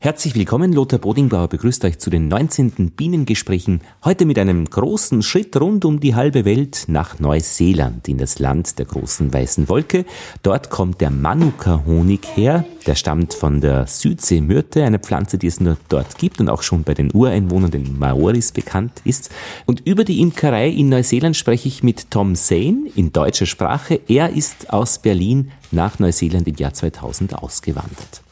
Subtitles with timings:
[0.00, 2.92] Herzlich willkommen, Lothar Bodingbauer begrüßt euch zu den 19.
[2.92, 8.38] Bienengesprächen, heute mit einem großen Schritt rund um die halbe Welt nach Neuseeland, in das
[8.38, 10.04] Land der großen weißen Wolke.
[10.44, 15.76] Dort kommt der Manuka-Honig her, der stammt von der Südseemyrte, eine Pflanze, die es nur
[15.88, 19.30] dort gibt und auch schon bei den Ureinwohnern, den Maoris, bekannt ist.
[19.66, 24.00] Und über die Imkerei in Neuseeland spreche ich mit Tom Zane in deutscher Sprache.
[24.06, 28.22] Er ist aus Berlin nach Neuseeland im Jahr 2000 ausgewandert.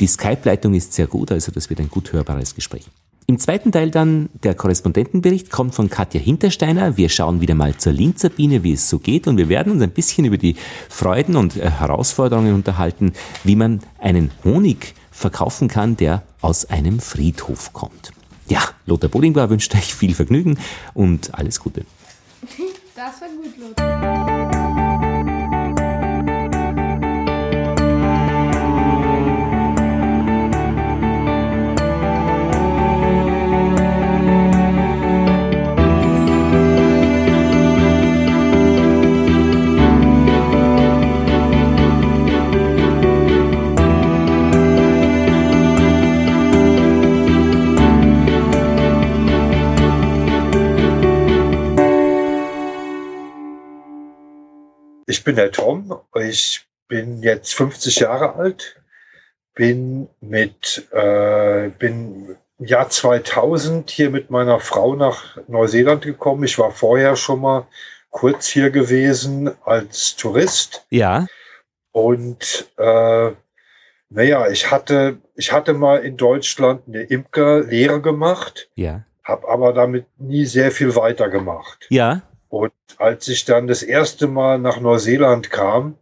[0.00, 2.84] Die Skype-Leitung ist sehr gut, also das wird ein gut hörbares Gespräch.
[3.26, 6.98] Im zweiten Teil dann der Korrespondentenbericht kommt von Katja Hintersteiner.
[6.98, 9.82] Wir schauen wieder mal zur Linzer Biene, wie es so geht und wir werden uns
[9.82, 10.56] ein bisschen über die
[10.90, 17.72] Freuden und äh, Herausforderungen unterhalten, wie man einen Honig verkaufen kann, der aus einem Friedhof
[17.72, 18.12] kommt.
[18.48, 20.58] Ja, Lothar Bodingbar wünscht euch viel Vergnügen
[20.92, 21.86] und alles Gute.
[22.94, 24.63] Das war gut, Lothar.
[55.14, 58.82] Ich bin der Tom, ich bin jetzt 50 Jahre alt,
[59.54, 66.42] bin mit, äh, bin im Jahr 2000 hier mit meiner Frau nach Neuseeland gekommen.
[66.42, 67.68] Ich war vorher schon mal
[68.10, 70.84] kurz hier gewesen als Tourist.
[70.90, 71.28] Ja.
[71.92, 73.30] Und äh,
[74.08, 78.68] naja, ich hatte, ich hatte mal in Deutschland eine Imkerlehre gemacht.
[78.74, 79.04] Ja.
[79.22, 81.86] Habe aber damit nie sehr viel weitergemacht.
[81.88, 82.22] Ja.
[82.54, 85.98] Und als ich dann das erste Mal nach Neuseeland kam,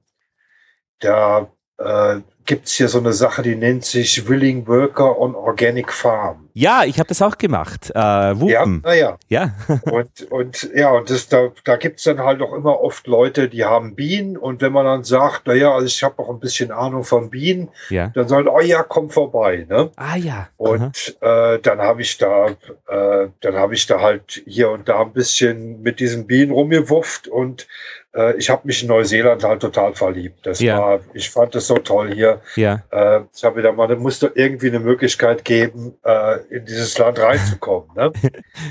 [0.99, 5.91] da äh, gibt es hier so eine Sache, die nennt sich Willing Worker on Organic
[5.91, 6.51] Farm.
[6.55, 7.91] Ja, ich habe das auch gemacht.
[7.95, 8.83] Äh, Wuppen.
[8.85, 9.19] Ja, ja.
[9.29, 9.55] ja.
[9.91, 13.65] und, und ja, und das, da, da gibt's dann halt auch immer oft Leute, die
[13.65, 14.37] haben Bienen.
[14.37, 17.71] Und wenn man dann sagt, naja, also ich habe auch ein bisschen Ahnung von Bienen,
[17.89, 18.09] ja.
[18.15, 19.67] dann sagen, oh ja, komm vorbei.
[19.69, 19.91] Ne?
[19.97, 20.49] Ah ja.
[20.57, 22.49] Und äh, dann habe ich da,
[22.89, 27.29] äh, dann habe ich da halt hier und da ein bisschen mit diesen Bienen rumgewufft
[27.29, 27.67] und
[28.15, 30.47] äh, ich habe mich in Neuseeland halt total verliebt.
[30.47, 30.79] Das Ja.
[30.79, 32.41] war, ich fand das so toll hier.
[32.57, 32.83] Ja.
[32.91, 36.97] Äh, ich habe wieder mal, da muss doch irgendwie eine Möglichkeit geben, äh, in dieses
[36.99, 37.89] Land reinzukommen.
[37.97, 38.13] Ne?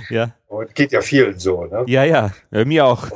[0.10, 0.32] Ja.
[0.48, 1.64] Und geht ja vielen so.
[1.64, 1.86] Ne?
[1.88, 2.32] Ja, ja.
[2.52, 3.08] ja mir auch.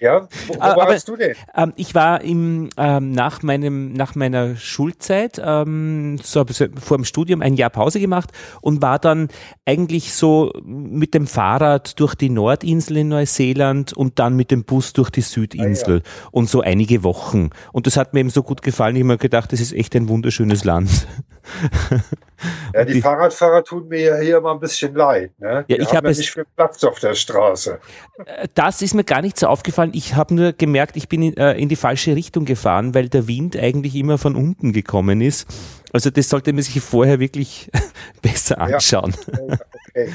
[0.00, 1.36] Ja, wo, wo Aber- warst du denn?
[1.54, 6.44] Ähm, ich war im, ähm, nach, meinem, nach meiner Schulzeit, ähm, so
[6.80, 8.30] vor dem Studium ein Jahr Pause gemacht
[8.62, 9.28] und war dann
[9.64, 14.92] eigentlich so mit dem Fahrrad durch die Nordinsel in Neuseeland und dann mit dem Bus
[14.92, 16.02] durch die Südinsel
[16.32, 17.50] und so einige Wochen.
[17.72, 18.96] Und das hat mir eben so gut gefallen.
[18.96, 21.06] Ich habe mir gedacht, das ist echt ein wunderschönes Land.
[22.74, 25.32] Ja, die, die- Fahrradfahrer tun mir ja hier mal ein bisschen leid.
[25.38, 25.64] Ne?
[25.68, 27.78] Ja, Die ich haben hab ja nicht viel Platz auf der Straße.
[28.54, 29.90] Das ist mir gar nicht so aufgefallen.
[29.94, 33.28] Ich habe nur gemerkt, ich bin in, äh, in die falsche Richtung gefahren, weil der
[33.28, 35.46] Wind eigentlich immer von unten gekommen ist.
[35.92, 37.70] Also das sollte man sich vorher wirklich
[38.22, 39.14] besser anschauen.
[39.96, 40.12] Okay.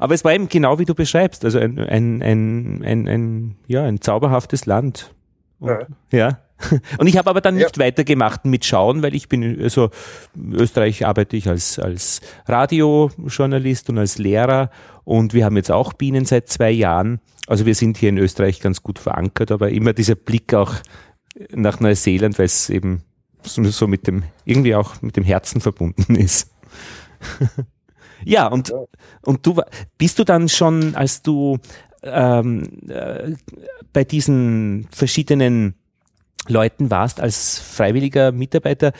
[0.00, 3.84] Aber es war eben genau wie du beschreibst, also ein, ein, ein, ein, ein, ja,
[3.84, 5.14] ein zauberhaftes Land.
[5.60, 6.40] Und, ja.
[6.98, 7.64] Und ich habe aber dann Ja.
[7.64, 9.90] nicht weitergemacht mit Schauen, weil ich bin, also
[10.34, 14.70] in Österreich arbeite ich als, als Radiojournalist und als Lehrer
[15.04, 17.20] und wir haben jetzt auch Bienen seit zwei Jahren.
[17.46, 20.74] Also wir sind hier in Österreich ganz gut verankert, aber immer dieser Blick auch
[21.52, 23.02] nach Neuseeland, weil es eben
[23.42, 26.50] so mit dem, irgendwie auch mit dem Herzen verbunden ist.
[28.24, 28.72] ja, und,
[29.22, 29.60] und du
[29.98, 31.58] bist du dann schon, als du
[32.02, 33.32] ähm, äh,
[33.92, 35.74] bei diesen verschiedenen
[36.48, 38.92] Leuten warst als freiwilliger Mitarbeiter,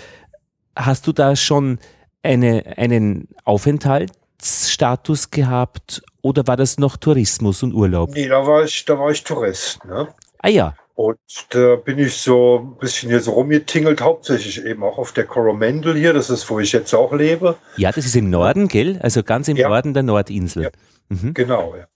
[0.74, 1.78] hast du da schon
[2.22, 8.10] eine, einen Aufenthaltsstatus gehabt oder war das noch Tourismus und Urlaub?
[8.12, 9.84] Nee, da war ich, da war ich Tourist.
[9.84, 10.08] Ne?
[10.38, 11.18] Ah ja, Und
[11.50, 15.94] da bin ich so ein bisschen hier so rumgetingelt, hauptsächlich eben auch auf der Coromandel
[15.96, 17.56] hier, das ist, wo ich jetzt auch lebe.
[17.76, 18.98] ja, das ist im Norden, gell?
[19.02, 19.68] Also ganz im Ja.
[19.68, 20.64] Norden der Nordinsel.
[20.64, 20.70] Ja.
[21.08, 21.34] Mhm.
[21.34, 21.86] Genau, ja.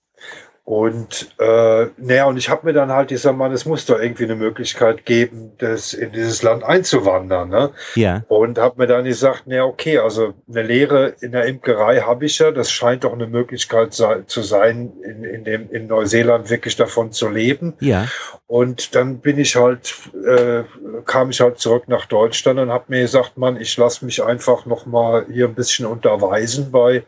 [0.71, 4.23] Und äh, naja, und ich habe mir dann halt gesagt, Mann, es muss doch irgendwie
[4.23, 7.49] eine Möglichkeit geben, das in dieses Land einzuwandern.
[7.49, 7.71] Ne?
[7.97, 12.27] Ja, Und habe mir dann gesagt, na okay, also eine Lehre in der Imkerei habe
[12.27, 16.77] ich ja, das scheint doch eine Möglichkeit zu sein, in, in, dem, in Neuseeland wirklich
[16.77, 17.75] davon zu leben.
[17.81, 18.07] ja,
[18.47, 19.93] Und dann bin ich halt,
[20.25, 20.63] äh,
[21.05, 24.67] kam ich halt zurück nach Deutschland und habe mir gesagt, Mann, ich lasse mich einfach
[24.67, 27.05] noch mal hier ein bisschen unterweisen bei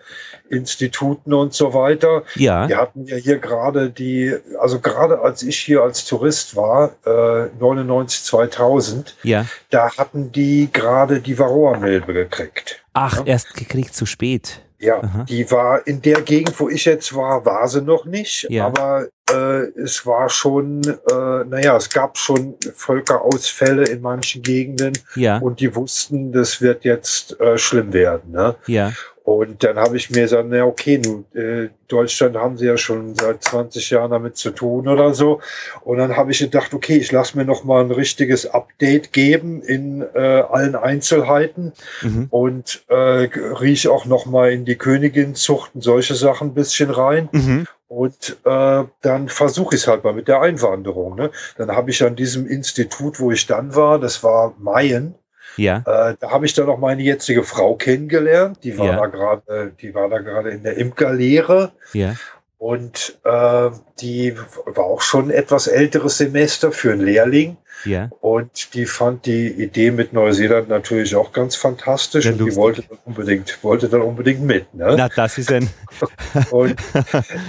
[0.49, 2.23] Instituten und so weiter.
[2.35, 2.69] Ja.
[2.69, 7.49] Wir hatten ja hier gerade die, also gerade als ich hier als Tourist war, äh,
[7.59, 9.47] 99, 2000, Ja.
[9.71, 12.83] da hatten die gerade die Varroa-Milbe gekriegt.
[12.93, 13.25] Ach, Ja.
[13.25, 14.61] erst gekriegt zu spät.
[14.83, 15.25] Ja, Aha.
[15.29, 18.47] die war in der Gegend, wo ich jetzt war, war sie noch nicht.
[18.51, 18.67] Ja.
[18.67, 25.39] Aber äh, es war schon, äh, naja, es gab schon Völkerausfälle in manchen Gegenden Ja.
[25.39, 28.33] und die wussten, das wird jetzt äh, schlimm werden.
[28.33, 28.57] Ne?
[28.67, 28.93] Ja.
[29.25, 33.15] Und dann habe ich mir gesagt, na okay, nun, äh, Deutschland haben sie ja schon
[33.15, 35.41] seit 20 Jahren damit zu tun oder so.
[35.85, 39.63] Und dann habe ich gedacht, okay, ich lasse mir noch mal ein richtiges Update geben
[39.63, 41.73] in äh, allen Einzelheiten
[42.03, 42.27] Mhm.
[42.31, 47.29] und äh, riech auch noch mal in die Königinzucht und solche Sachen ein bisschen rein.
[47.33, 47.67] Mhm.
[47.89, 51.15] Und äh, dann versuche ich es halt mal mit der Einwanderung.
[51.15, 51.31] Ne?
[51.59, 55.15] Dann habe ich an diesem Institut, wo ich dann war, das war Mayen,
[55.57, 55.79] Ja.
[55.87, 58.59] äh, da habe ich dann auch meine jetzige Frau kennengelernt.
[58.65, 58.97] Die war Ja.
[58.97, 62.15] da gerade, die war da gerade in der Imkerlehre Ja.
[62.59, 63.71] und äh,
[64.01, 67.57] die war auch schon ein etwas älteres Semester für einen Lehrling.
[67.85, 68.11] Ja.
[68.21, 72.83] Und die fand die Idee mit Neuseeland natürlich auch ganz fantastisch Ja, und die wollte
[72.83, 74.73] dann unbedingt, wollte dann unbedingt mit.
[74.75, 74.95] Ne?
[74.97, 75.69] Na, das ist ein.
[76.51, 76.77] Und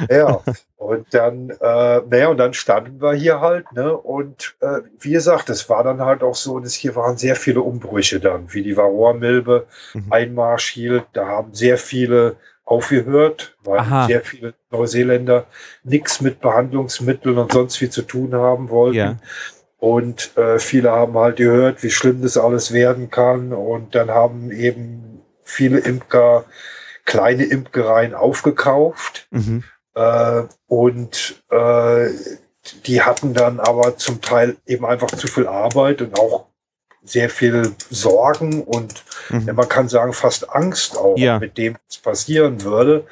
[0.09, 0.41] ja,
[0.77, 3.95] und dann, äh, naja, und dann standen wir hier halt, ne?
[3.95, 7.61] Und äh, wie gesagt, es war dann halt auch so, dass hier waren sehr viele
[7.61, 10.11] Umbrüche dann, wie die Varroa-Milbe Mhm.
[10.11, 11.05] Einmarsch hielt.
[11.13, 12.35] Da haben sehr viele
[12.65, 14.07] aufgehört, weil Aha.
[14.07, 15.45] sehr viele Neuseeländer
[15.83, 18.97] nichts mit Behandlungsmitteln und sonst wie zu tun haben wollten.
[18.97, 19.17] Ja.
[19.83, 23.51] Und äh, viele haben halt gehört, wie schlimm das alles werden kann.
[23.51, 26.45] Und dann haben eben viele Imker
[27.03, 29.27] kleine Imkereien aufgekauft.
[29.31, 29.65] Mhm.
[29.93, 32.07] Äh, und äh,
[32.85, 36.45] die hatten dann aber zum Teil eben einfach zu viel Arbeit und auch
[37.03, 39.55] sehr viel Sorgen und Mhm.
[39.55, 41.39] man kann sagen fast Angst auch Ja.
[41.39, 43.05] mit dem, was passieren würde.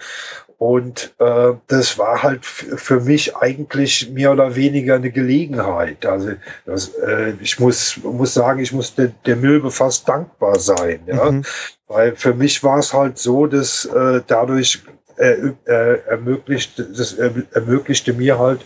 [0.62, 6.06] Und äh, das war halt für mich eigentlich mehr oder weniger eine Gelegenheit.
[6.06, 6.34] Also
[6.68, 11.00] das, äh, ich muss, muss sagen, ich muss der, der Milbe fast dankbar sein.
[11.08, 11.32] Ja?
[11.32, 11.46] Mhm.
[11.88, 14.84] Weil für mich war es halt so, dass äh, dadurch
[15.18, 18.64] äh, äh, ermöglicht, das ermöglichte mir halt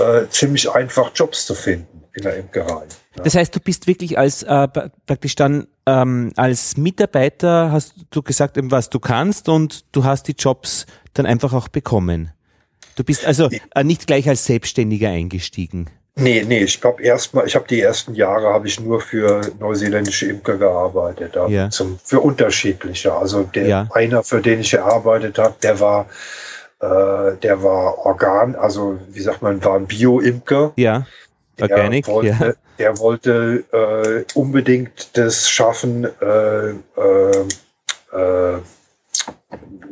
[0.00, 2.86] äh, ziemlich einfach Jobs zu finden in der Imkerei.
[3.24, 8.22] Das heißt, du bist wirklich als äh, pra- praktisch dann ähm, als Mitarbeiter hast du
[8.22, 12.32] gesagt, was du kannst und du hast die Jobs dann einfach auch bekommen.
[12.96, 15.90] Du bist also äh, nicht gleich als Selbstständiger eingestiegen.
[16.16, 20.26] Nee, nee, ich habe erstmal, ich habe die ersten Jahre habe ich nur für neuseeländische
[20.26, 21.70] Imker gearbeitet, Ja.
[21.70, 23.12] zum, für unterschiedliche.
[23.12, 23.88] Also der Ja.
[23.92, 26.06] einer, für den ich gearbeitet habe, der war,
[26.80, 30.72] äh, der war Organ, also wie sagt man, war ein Bio-Imker.
[30.76, 31.06] Ja,
[31.58, 32.52] Der Organic, wollte, ja.
[32.78, 37.44] der wollte äh, unbedingt das schaffen, äh, äh,
[38.12, 38.58] äh,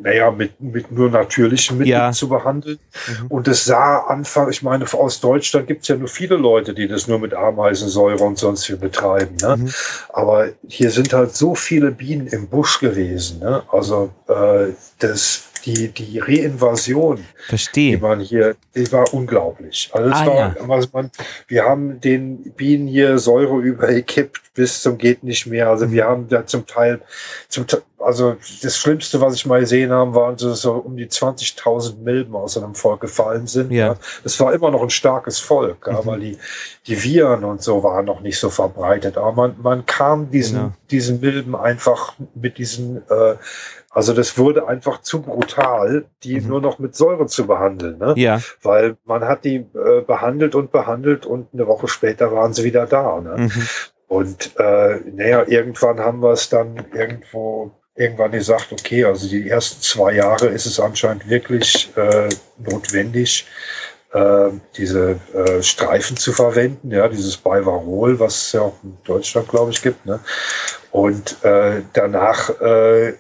[0.03, 2.13] naja, mit, mit nur natürlichen Mitteln Ja.
[2.13, 2.79] zu behandeln.
[3.09, 3.27] Mhm.
[3.29, 6.87] Und es sah Anfang, ich meine, aus Deutschland gibt es ja nur viele Leute, die
[6.87, 9.37] das nur mit Ameisensäure und sonst wie betreiben.
[9.43, 9.57] Ne?
[9.57, 9.71] Mhm.
[10.11, 13.41] Aber hier sind halt so viele Bienen im Busch gewesen.
[13.41, 13.63] Ne?
[13.73, 17.99] Also äh, das, die, die Reinvasion, die Verstehe.
[17.99, 19.91] man hier, die war unglaublich.
[19.93, 20.57] Also Ah, war, ja.
[20.69, 21.11] also man,
[21.49, 25.69] wir haben den Bienen hier Säure übergekippt bis zum geht nicht mehr.
[25.69, 25.93] Also Mhm.
[25.93, 27.01] wir haben da zum Teil,
[27.49, 27.67] zum,
[27.99, 32.35] also das Schlimmste, was ich mal gesehen habe, waren so, so um die 20.000 Milben
[32.35, 33.71] aus einem Volk gefallen sind.
[33.73, 33.97] Ja.
[34.25, 35.97] Es war immer noch ein starkes Volk, Mhm.
[35.97, 36.39] aber die,
[36.87, 39.19] die Viren und so waren noch nicht so verbreitet.
[39.19, 40.73] Aber man, man kam diesen, Genau.
[40.91, 43.35] diesen Milben einfach mit diesen, äh,
[43.97, 46.49] also das wurde einfach zu brutal, die Mhm.
[46.49, 47.97] nur noch mit Säure zu behandeln.
[47.97, 48.13] Ne?
[48.19, 48.43] Ja.
[48.63, 52.85] Weil man hat die äh, behandelt und behandelt und eine Woche später waren sie wieder
[52.85, 53.19] da.
[53.23, 53.35] Ne?
[53.39, 53.69] Mhm.
[54.07, 59.81] Und äh, naja, irgendwann haben wir es dann irgendwo irgendwann gesagt, okay, also die ersten
[59.81, 63.47] zwei Jahre ist es anscheinend wirklich äh, notwendig,
[64.13, 69.49] äh, diese äh, Streifen zu verwenden, ja, dieses Bivarol, was es ja auch in Deutschland,
[69.49, 70.05] glaube ich, gibt.
[70.05, 70.21] Ne?
[70.91, 73.15] Und äh, danach äh,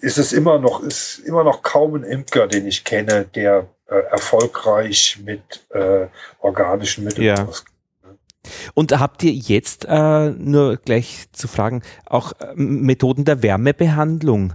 [0.00, 3.94] ist es immer noch, ist immer noch kaum ein Imker, den ich kenne, der äh,
[4.10, 6.06] erfolgreich mit äh,
[6.40, 7.44] organischen Mitteln Ja.
[7.44, 7.70] auskommt.
[8.74, 14.54] Und habt ihr jetzt, äh, nur gleich zu fragen, auch äh, Methoden der Wärmebehandlung?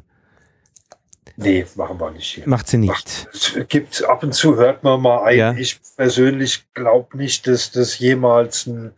[1.37, 2.47] Nee, machen wir nicht hier.
[2.47, 3.27] Macht sie nicht.
[3.33, 5.37] Es gibt ab und zu hört man mal ein.
[5.37, 5.53] Ja.
[5.53, 8.93] Ich persönlich glaube nicht, dass das jemals einen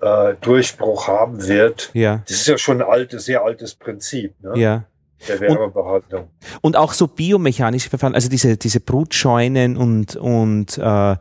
[0.00, 1.90] äh, Durchbruch haben wird.
[1.92, 4.52] Ja, Das ist ja schon ein altes, sehr altes Prinzip ne?
[4.56, 4.84] ja.
[5.28, 6.28] Wärmebehandlung.
[6.60, 11.16] Und auch so biomechanische Verfahren, also diese, diese Brutscheunen und, und äh,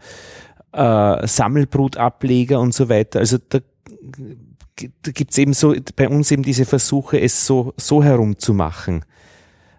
[0.72, 3.20] äh, Sammelbrutableger und so weiter.
[3.20, 3.60] Also da,
[5.02, 9.06] da gibt's eben so bei uns eben diese Versuche, es so, so herumzumachen.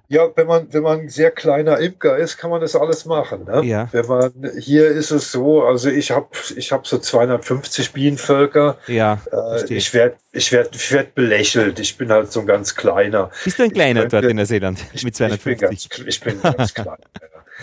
[0.09, 3.45] Ja, wenn man, wenn man ein sehr kleiner Imker ist, kann man das alles machen.
[3.45, 3.65] Ne?
[3.65, 3.89] Ja.
[3.91, 8.77] Wenn man, hier ist es so, also ich habe ich hab so 250 Bienenvölker.
[8.87, 11.81] Ja, Äh, ich werde ich werd, ich werd belächelt.
[11.81, 13.31] Ich bin halt so ein ganz kleiner.
[13.45, 15.61] Bist du ein kleiner könnte- dort in Neuseeland mit ich bin 250?
[15.91, 16.99] ganz, ich bin ganz klein.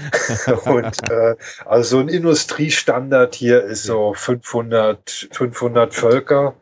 [0.66, 6.56] Und äh, also ein Industriestandard hier ist so 500, 500 Völker.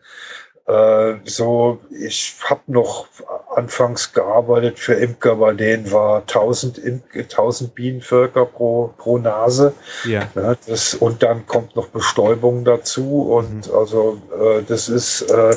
[0.70, 3.08] Äh, so, ich habe noch
[3.56, 9.74] anfangs gearbeitet für Imker, bei denen war 1000, Im 1000 Bienenvölker pro, pro Nase.
[10.06, 10.30] Ja.
[10.36, 13.74] Ja, das, und dann kommt noch Bestäubung dazu und Mhm.
[13.76, 15.56] also äh, das ist äh,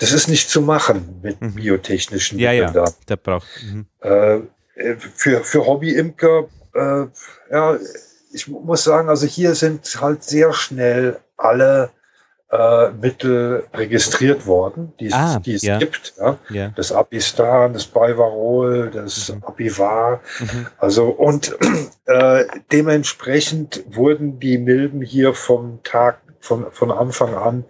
[0.00, 1.54] das ist nicht zu machen mit Mhm.
[1.54, 2.84] biotechnischen Ja, ja, da.
[3.08, 3.46] der braucht.
[3.62, 3.86] Mhm.
[4.02, 4.36] Äh,
[4.74, 7.06] äh, für, für Hobbyimker, äh,
[7.52, 7.78] ja,
[8.32, 11.90] ich mu- muss sagen, also hier sind halt sehr schnell alle
[12.52, 15.78] äh, Mittel registriert worden, die, es- Ah, die es ja.
[15.78, 16.14] gibt.
[16.18, 16.38] Ja?
[16.50, 16.72] Ja.
[16.74, 19.44] Das Apistan, das Bivarol, das Mhm.
[19.44, 20.20] Apivar.
[20.40, 20.66] Mhm.
[20.78, 21.56] Also und
[22.06, 27.64] äh, dementsprechend wurden die Milben hier vom Tag von, von Anfang an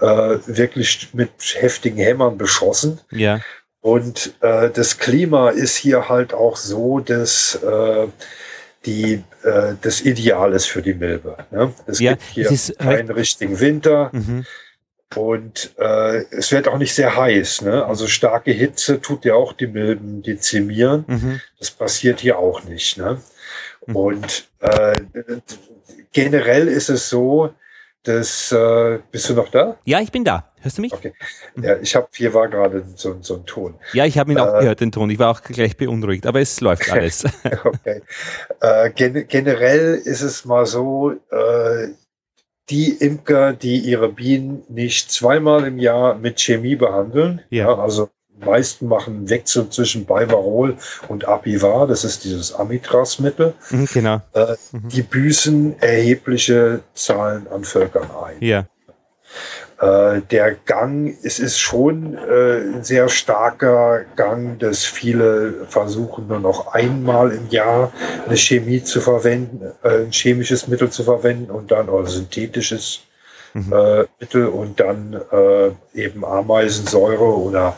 [0.00, 3.00] äh, wirklich mit heftigen Hämmern beschossen.
[3.10, 3.40] Ja.
[3.80, 8.08] Und äh, das Klima ist hier halt auch so, dass äh,
[8.86, 11.36] die, äh, das Ideal ist für die Milbe.
[11.50, 11.72] Ne?
[11.86, 14.46] Es Ja, gibt hier es ist keinen richtigen Winter Mhm.
[15.16, 17.62] und äh, es wird auch nicht sehr heiß.
[17.62, 17.84] Ne?
[17.84, 21.04] Also starke Hitze tut ja auch die Milben dezimieren.
[21.06, 21.40] Mhm.
[21.58, 22.96] Das passiert hier auch nicht.
[22.96, 23.20] Ne?
[23.86, 23.96] Mhm.
[23.96, 24.96] Und äh,
[26.12, 27.52] generell ist es so,
[28.06, 29.76] dass äh, bist du noch da?
[29.84, 30.50] Ja, ich bin da.
[30.60, 30.92] Hörst du mich?
[30.92, 31.12] Okay.
[31.60, 33.74] Ja, ich habe hier war gerade so, so ein Ton.
[33.92, 35.10] Ja, ich habe ihn auch Äh, gehört, den Ton.
[35.10, 37.24] Ich war auch gleich beunruhigt, aber es läuft alles.
[37.64, 38.02] Okay.
[38.60, 41.88] Äh, gen generell ist es mal so, äh,
[42.68, 47.72] die Imker, die ihre Bienen nicht zweimal im Jahr mit Chemie behandeln, Ja.
[47.78, 48.10] also die
[48.44, 50.76] meisten machen einen Wechsel zwischen Bivarol
[51.08, 54.20] und Apivar, das ist dieses Amitras-Mittel, Mhm, genau.
[54.34, 54.88] äh, Mhm.
[54.88, 58.36] die büßen erhebliche Zahlen an Völkern ein.
[58.40, 58.66] Ja.
[59.78, 66.40] Äh, der Gang, es ist schon äh, ein sehr starker Gang, dass viele versuchen nur
[66.40, 67.92] noch einmal im Jahr
[68.26, 73.00] eine Chemie zu verwenden, äh, ein chemisches Mittel zu verwenden und dann oder synthetisches
[73.52, 73.72] Mhm.
[73.72, 77.76] äh, Mittel und dann äh, eben Ameisensäure oder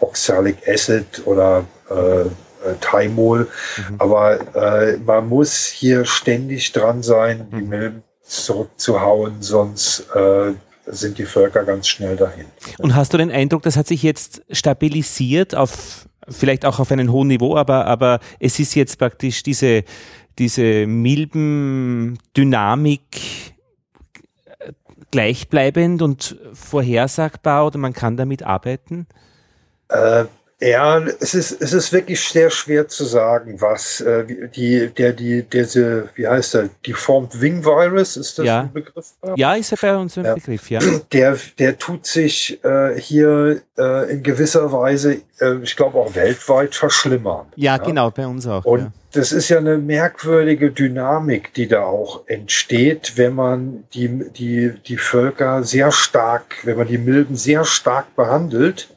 [0.00, 2.24] Oxalic Acid oder äh,
[2.64, 3.48] äh, Thymol.
[3.88, 3.94] Mhm.
[3.98, 7.68] Aber äh, man muss hier ständig dran sein, die Mhm.
[7.68, 10.52] Milben zurückzuhauen, sonst äh,
[10.86, 12.46] sind die Völker ganz schnell dahin.
[12.78, 17.10] Und hast du den Eindruck, das hat sich jetzt stabilisiert auf vielleicht auch auf einem
[17.10, 19.84] hohen Niveau, aber, aber es ist jetzt praktisch diese,
[20.38, 23.00] diese Milben-Dynamik
[24.58, 24.72] äh,
[25.10, 29.08] gleichbleibend und vorhersagbar oder man kann damit arbeiten?
[29.90, 30.24] Äh,
[30.62, 35.14] ja, es ist, es ist wirklich sehr schwer zu sagen, was äh, wie- die, der,
[35.14, 38.60] die, diese, wie heißt der, Deformed Wing Virus, ist das Ja.
[38.60, 39.06] ein Begriff?
[39.36, 40.34] Ja, ist ja bei uns ein Ja.
[40.34, 40.80] Begriff, ja.
[41.14, 46.74] Der, der tut sich äh, hier äh, in gewisser Weise, äh, ich glaube auch weltweit,
[46.74, 47.46] verschlimmern.
[47.56, 48.66] Ja, genau, bei uns auch.
[48.66, 48.92] Und ja.
[49.12, 54.98] das ist ja eine merkwürdige Dynamik, die da auch entsteht, wenn man die, die, die
[54.98, 58.90] Völker sehr stark, wenn man die Milben sehr stark behandelt,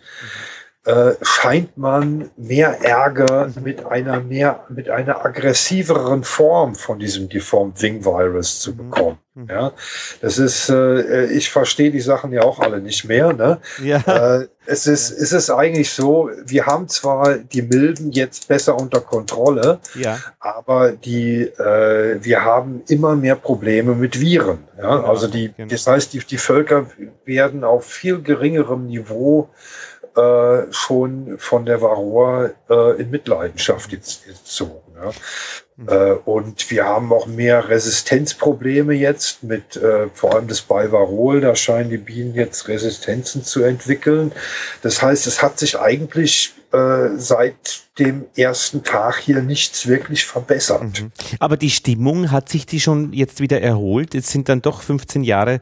[0.86, 7.82] äh, scheint man mehr Ärger mit einer mehr, mit einer aggressiveren Form von diesem Deformed
[7.82, 8.78] Wing Virus zu Mhm.
[8.78, 9.18] bekommen.
[9.36, 9.48] Mhm.
[9.50, 9.72] Ja,
[10.22, 13.60] das ist, äh, ich verstehe die Sachen ja auch alle nicht mehr, ne?
[13.82, 13.98] ja.
[14.42, 19.02] äh, es ist, es ist eigentlich so, wir haben zwar die Milben jetzt besser unter
[19.02, 20.20] Kontrolle, ja.
[20.40, 24.60] aber die, äh, wir haben immer mehr Probleme mit Viren.
[24.78, 24.98] Ja?
[24.98, 25.70] Genau, also die, genau.
[25.70, 26.86] das heißt, die, die Völker
[27.26, 29.50] werden auf viel geringerem Niveau
[30.16, 34.94] äh, schon von der Varroa äh, in Mitleidenschaft gez- gezogen.
[34.96, 35.12] Ja?
[35.76, 35.90] Mhm.
[35.90, 41.42] Äh, und wir haben auch mehr Resistenzprobleme jetzt mit äh, vor allem das Bivarol.
[41.42, 44.32] Da scheinen die Bienen jetzt Resistenzen zu entwickeln.
[44.82, 50.84] Das heißt, es hat sich eigentlich äh, seit dem ersten Tag hier nichts wirklich verbessert.
[50.84, 51.12] Mhm.
[51.40, 54.14] Aber die Stimmung, hat sich die schon jetzt wieder erholt?
[54.14, 55.60] Jetzt sind dann doch 15 Jahre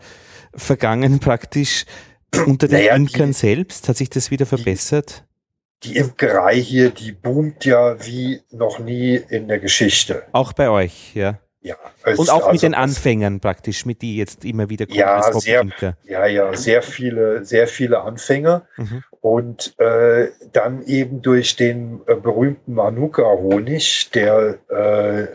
[0.54, 1.86] vergangen praktisch
[2.46, 3.88] unter den Naja, die- Imkern selbst.
[3.90, 5.24] Hat sich das wieder verbessert?
[5.84, 10.24] Die Imkerei hier, die boomt ja wie noch nie in der Geschichte.
[10.32, 11.40] Auch bei euch, ja.
[11.64, 11.76] Ja,
[12.18, 15.32] Und auch mit also den das- Anfängern praktisch, mit die jetzt immer wieder kommen Ja,
[15.34, 15.66] sehr-.
[16.06, 18.64] Ja, ja, sehr viele, sehr viele Anfänger.
[18.78, 19.04] Mhm.
[19.22, 25.28] Und äh, dann eben durch den äh, berühmten Manuka-Honig, der äh, äh,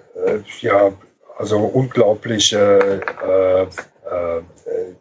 [0.61, 0.93] ja
[1.38, 4.43] also unglaubliche äh, äh,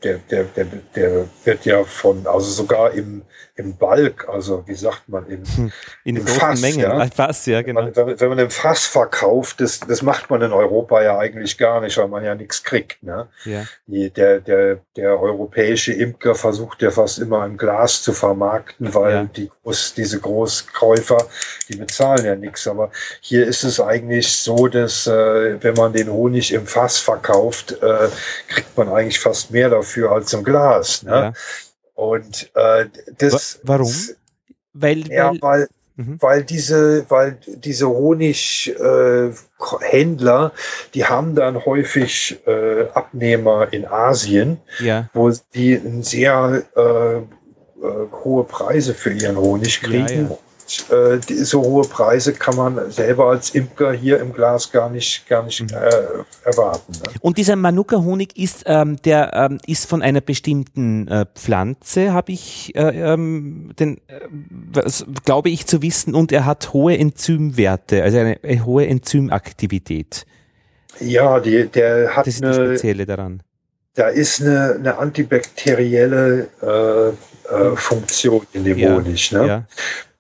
[0.04, 3.24] der, der, der, der wird ja von, also sogar im,
[3.56, 5.72] im Balk, also wie sagt man, im, hm,
[6.04, 7.08] in im Fass, Mengen, ja?
[7.08, 7.90] Fass, ja, genau.
[7.94, 11.58] Wenn man, wenn man im Fass verkauft, das, das macht man in Europa ja eigentlich
[11.58, 13.02] gar nicht, weil man ja nichts kriegt.
[13.02, 13.28] Ne?
[13.46, 13.66] Ja.
[13.88, 19.14] Die, der, der, der europäische Imker versucht ja fast immer im Glas zu vermarkten, weil
[19.14, 19.24] ja.
[19.24, 21.26] die groß, diese Großkäufer,
[21.70, 22.68] die bezahlen ja nichts.
[22.68, 27.72] Aber hier ist es eigentlich so, dass äh, wenn man den Honig im Fass verkauft,
[27.82, 28.10] äh,
[28.48, 31.04] kriegt man eigentlich fast mehr dafür als im Glas.
[31.04, 31.12] Ne?
[31.12, 31.34] Ja.
[31.96, 32.86] Und äh,
[33.18, 33.60] das.
[33.64, 33.92] Warum?
[34.74, 36.22] Weil, ja, weil, weil, mhm.
[36.22, 40.50] weil diese, weil diese Honighändler, äh,
[40.94, 45.10] die haben dann häufig äh, Abnehmer in Asien, ja.
[45.14, 47.22] wo die sehr äh, äh,
[48.24, 50.30] hohe Preise für ihren Honig kriegen.
[50.30, 50.38] Ja,
[50.90, 55.28] äh, die, so hohe Preise kann man selber als Imker hier im Glas gar nicht,
[55.28, 55.70] gar nicht mhm.
[55.70, 56.94] äh, erwarten.
[56.94, 57.14] Ne?
[57.22, 62.76] Und dieser Manuka-Honig ist, ähm, der ähm, ist von einer bestimmten äh, Pflanze, habe ich,
[62.76, 64.90] äh, ähm, den, äh,
[65.24, 70.26] glaube ich zu wissen, und er hat hohe Enzymwerte, also eine, eine hohe Enzymaktivität.
[71.00, 73.44] Ja, die, der hat das ist eine, das Spezielle daran.
[73.96, 79.32] Da ist eine, eine antibakterielle äh, äh, Funktion in dem ja, Honig.
[79.32, 79.48] Ne?
[79.48, 79.64] Ja.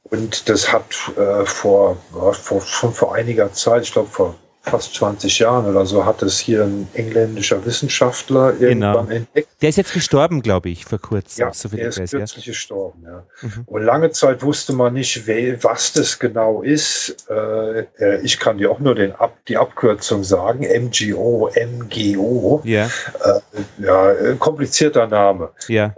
[0.09, 0.85] Und das hat
[1.17, 1.97] äh, vor,
[2.33, 4.35] vor, schon vor einiger Zeit, ich glaube vor
[4.65, 9.15] fast 20 Jahren oder so hat es hier ein engländischer Wissenschaftler irgendwann genau.
[9.15, 9.49] entdeckt.
[9.61, 11.45] Der ist jetzt gestorben, glaube ich, vor kurzem.
[11.45, 12.51] Ja, so der ist weiß, kürzlich ja.
[12.51, 13.23] gestorben, ja.
[13.41, 13.63] Mhm.
[13.65, 15.27] Und lange Zeit wusste man nicht,
[15.63, 17.27] was das genau ist.
[17.29, 22.61] Äh, äh, ich kann dir auch nur den Ab, die Abkürzung sagen, MGO, MGO.
[22.63, 22.85] Ja.
[22.85, 23.39] Äh,
[23.83, 25.49] ja, komplizierter Name.
[25.67, 25.93] Ja.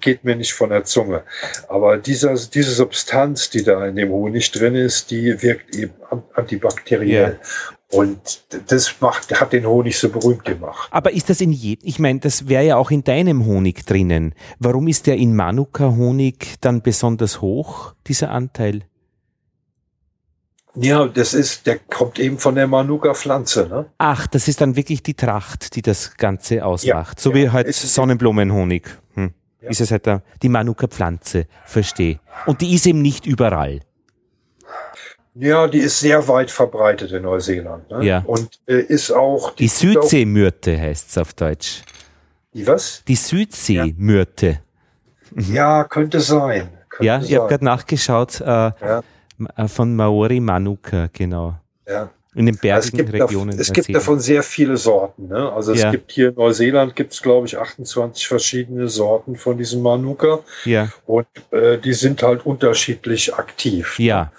[0.00, 1.22] Geht mir nicht von der Zunge.
[1.68, 5.94] Aber dieser, diese Substanz, die da in dem Honig drin ist, die wirkt eben
[6.34, 7.38] antibakteriell.
[7.40, 7.98] Ja.
[7.98, 10.88] Und das macht, hat den Honig so berühmt gemacht.
[10.90, 14.34] Aber ist das in jedem, ich meine, das wäre ja auch in deinem Honig drinnen.
[14.58, 18.82] Warum ist der in Manuka-Honig dann besonders hoch, dieser Anteil?
[20.74, 23.68] Ja, das ist, der kommt eben von der Manuka-Pflanze.
[23.68, 23.86] Ne?
[23.96, 27.18] Ach, das ist dann wirklich die Tracht, die das Ganze ausmacht.
[27.18, 28.86] Ja, so ja, wie halt Sonnenblumenhonig.
[29.14, 29.32] Hm.
[29.62, 29.70] Ja.
[29.70, 30.06] Ist es halt
[30.42, 32.20] die Manuka-Pflanze, verstehe.
[32.46, 33.80] Und die ist eben nicht überall.
[35.38, 37.90] Ja, die ist sehr weit verbreitet in Neuseeland.
[37.90, 38.04] Ne?
[38.04, 38.22] Ja.
[38.26, 39.52] Und äh, ist auch.
[39.52, 41.82] Die, die Südseemyrte heißt es auf Deutsch.
[42.54, 43.04] Die was?
[43.06, 44.60] Die Südseemyrte.
[45.30, 45.54] Mhm.
[45.54, 46.70] Ja, könnte sein.
[46.88, 48.40] Könnte ja, ich habe gerade nachgeschaut.
[48.40, 49.02] Äh, ja.
[49.56, 51.54] Äh, von Maori Manuka, genau.
[51.86, 52.10] Ja.
[52.34, 53.56] In den bergigen es Regionen.
[53.56, 55.28] Da, es gibt davon sehr viele Sorten.
[55.28, 55.52] Ne?
[55.52, 55.90] Also es ja.
[55.90, 60.40] gibt hier in Neuseeland gibt es, glaube ich, 28 verschiedene Sorten von diesem Manuka.
[60.64, 60.88] Ja.
[61.06, 63.98] Und äh, die sind halt unterschiedlich aktiv.
[63.98, 64.04] Ne?
[64.04, 64.24] Ja.
[64.24, 64.30] Ne?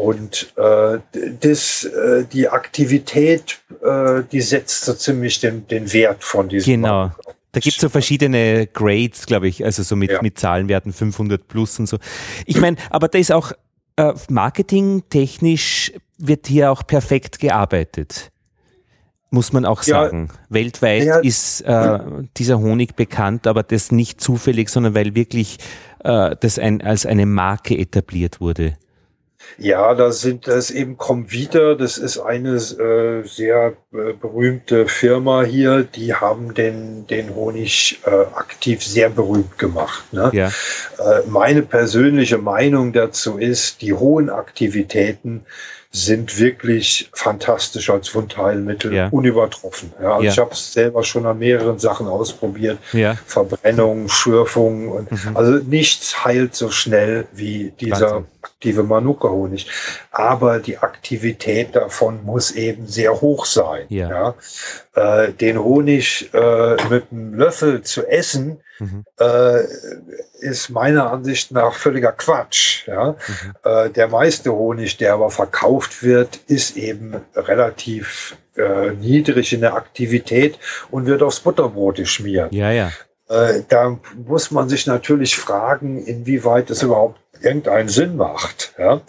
[0.00, 0.98] Und äh,
[1.40, 6.72] das, äh, die Aktivität, äh, die setzt so ziemlich den, den Wert von diesem.
[6.72, 7.10] Genau.
[7.52, 10.22] Da gibt es so verschiedene Grades, glaube ich, also so mit, ja.
[10.22, 11.98] mit Zahlenwerten 500 plus und so.
[12.46, 13.52] Ich meine, aber da ist auch
[13.96, 18.30] äh, marketingtechnisch wird hier auch perfekt gearbeitet.
[19.30, 20.30] Muss man auch sagen.
[20.30, 21.98] Ja, Weltweit ja, ist äh,
[22.38, 25.58] dieser Honig bekannt, aber das nicht zufällig, sondern weil wirklich
[26.04, 28.78] äh, das ein, als eine Marke etabliert wurde.
[29.58, 35.82] Ja, da sind das eben Comvita, das ist eine äh, sehr äh, berühmte Firma hier,
[35.84, 40.04] die haben den, den Honig äh, aktiv sehr berühmt gemacht.
[40.12, 40.30] Ne?
[40.32, 40.48] Ja.
[40.98, 45.44] Äh, meine persönliche Meinung dazu ist, die hohen Aktivitäten
[45.92, 49.08] sind wirklich fantastisch als Wundheilmittel, ja.
[49.08, 49.92] unübertroffen.
[50.00, 50.30] Ja, also ja.
[50.30, 52.78] Ich habe es selber schon an mehreren Sachen ausprobiert.
[52.92, 53.16] Ja.
[53.26, 54.88] Verbrennung, Schürfung.
[54.88, 55.36] Und, mhm.
[55.36, 58.26] Also nichts heilt so schnell wie dieser Wahnsinn.
[58.60, 59.66] Aktive Manuka-Honig.
[60.10, 63.86] Aber die Aktivität davon muss eben sehr hoch sein.
[63.88, 64.34] Ja.
[64.94, 69.04] Äh, den Honig äh, mit einem Löffel zu essen, mhm.
[69.18, 69.62] äh,
[70.40, 72.86] ist meiner Ansicht nach völliger Quatsch.
[72.86, 73.12] Ja?
[73.12, 73.52] Mhm.
[73.64, 79.72] Äh, der meiste Honig, der aber verkauft wird, ist eben relativ äh, niedrig in der
[79.72, 80.58] Aktivität
[80.90, 82.52] und wird aufs Butterbrot geschmiert.
[82.52, 82.90] Ja, ja.
[83.30, 88.74] Äh, da muss man sich natürlich fragen, inwieweit es überhaupt irgendeinen Sinn macht.
[88.78, 89.00] Ja?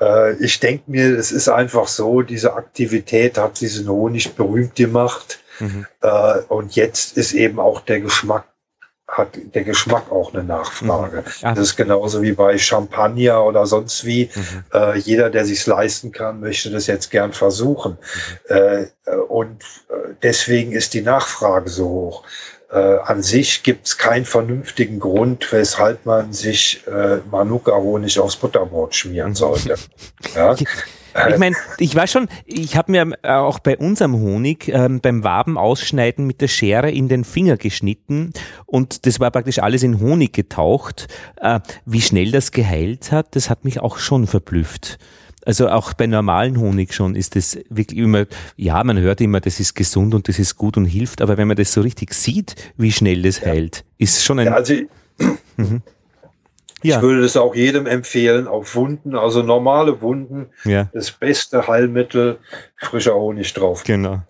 [0.00, 5.40] Äh, ich denke mir, es ist einfach so, diese Aktivität hat diesen Honig berühmt gemacht.
[5.58, 5.86] Mhm.
[6.00, 8.44] Äh, und jetzt ist eben auch der Geschmack
[9.12, 11.18] hat der Geschmack auch eine Nachfrage.
[11.18, 11.54] Mhm.
[11.54, 14.30] Das ist genauso wie bei Champagner oder sonst wie.
[14.34, 14.64] Mhm.
[14.72, 17.98] Äh, jeder, der sich's leisten kann, möchte das jetzt gern versuchen.
[18.48, 18.56] Mhm.
[18.56, 18.86] Äh,
[19.28, 22.24] und äh, deswegen ist die Nachfrage so hoch.
[22.72, 28.94] Äh, an sich gibt es keinen vernünftigen Grund, weshalb man sich äh, Manuka-Honig aufs Butterbrot
[28.94, 29.74] schmieren sollte.
[30.34, 30.54] ja?
[31.28, 35.58] Ich meine, ich weiß schon, ich habe mir auch bei unserem Honig ähm, beim Waben
[35.58, 38.32] ausschneiden mit der Schere in den Finger geschnitten
[38.64, 41.08] und das war praktisch alles in Honig getaucht.
[41.36, 44.98] Äh, wie schnell das geheilt hat, das hat mich auch schon verblüfft.
[45.44, 48.26] Also auch bei normalen Honig schon ist das wirklich immer,
[48.56, 51.48] ja, man hört immer, das ist gesund und das ist gut und hilft, aber wenn
[51.48, 54.46] man das so richtig sieht, wie schnell das heilt, ist schon ein.
[54.46, 54.74] Ja, also
[55.56, 55.82] mhm.
[56.82, 56.96] Ja.
[56.96, 60.88] Ich würde das auch jedem empfehlen, auf Wunden, also normale Wunden, ja.
[60.92, 62.38] das beste Heilmittel,
[62.76, 63.84] frischer Honig drauf.
[63.84, 64.22] Genau.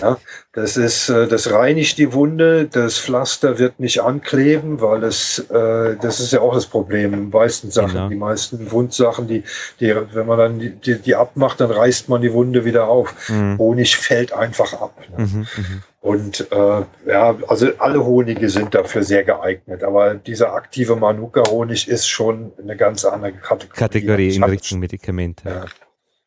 [0.00, 0.16] Ja,
[0.58, 5.96] das ist, äh, das reinigt die Wunde, das Pflaster wird nicht ankleben, weil es, äh,
[6.00, 7.92] das ist ja auch das Problem in meisten Sachen.
[7.92, 8.08] Genau.
[8.08, 9.44] Die meisten Wundsachen, die,
[9.78, 13.14] die, wenn man dann die, die abmacht, dann reißt man die Wunde wieder auf.
[13.28, 13.58] Mhm.
[13.58, 14.94] Honig fällt einfach ab.
[15.16, 15.24] Ne?
[15.24, 15.82] Mhm, mhm.
[16.00, 22.08] Und äh, ja, also alle Honige sind dafür sehr geeignet, aber dieser aktive Manuka-Honig ist
[22.08, 23.78] schon eine ganz andere Kategorie.
[23.78, 25.48] Kategorie in Richtung Medikamente.
[25.48, 25.64] Ja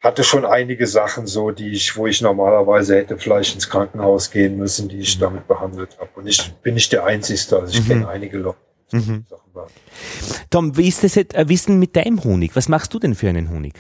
[0.02, 4.58] hatte schon einige Sachen so, die ich, wo ich normalerweise hätte vielleicht ins Krankenhaus gehen
[4.58, 5.22] müssen, die ich mhm.
[5.22, 6.10] damit behandelt habe.
[6.16, 7.88] Und ich bin nicht der Einzige, also ich mhm.
[7.88, 8.58] kenne einige Leute.
[8.92, 9.26] Mhm.
[10.50, 12.56] Tom, wie ist das jetzt, äh, denn mit deinem Honig?
[12.56, 13.74] Was machst du denn für einen Honig?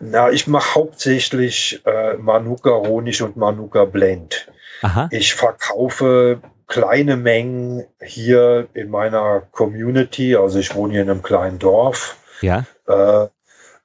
[0.00, 4.50] Na, ich mache hauptsächlich äh, Manuka Honig und Manuka Blend.
[4.82, 5.08] Aha.
[5.10, 10.36] Ich verkaufe kleine Mengen hier in meiner Community.
[10.36, 12.16] Also ich wohne hier in einem kleinen Dorf.
[12.40, 12.64] Ja.
[12.86, 13.28] Äh,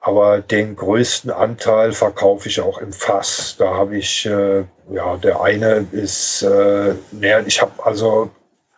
[0.06, 3.56] aber den größten Anteil verkaufe ich auch im Fass.
[3.58, 8.30] Da habe ich, äh, ja, der eine ist, äh, naja, ich habe also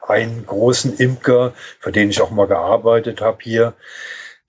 [0.07, 3.73] einen großen Imker, für den ich auch mal gearbeitet habe hier,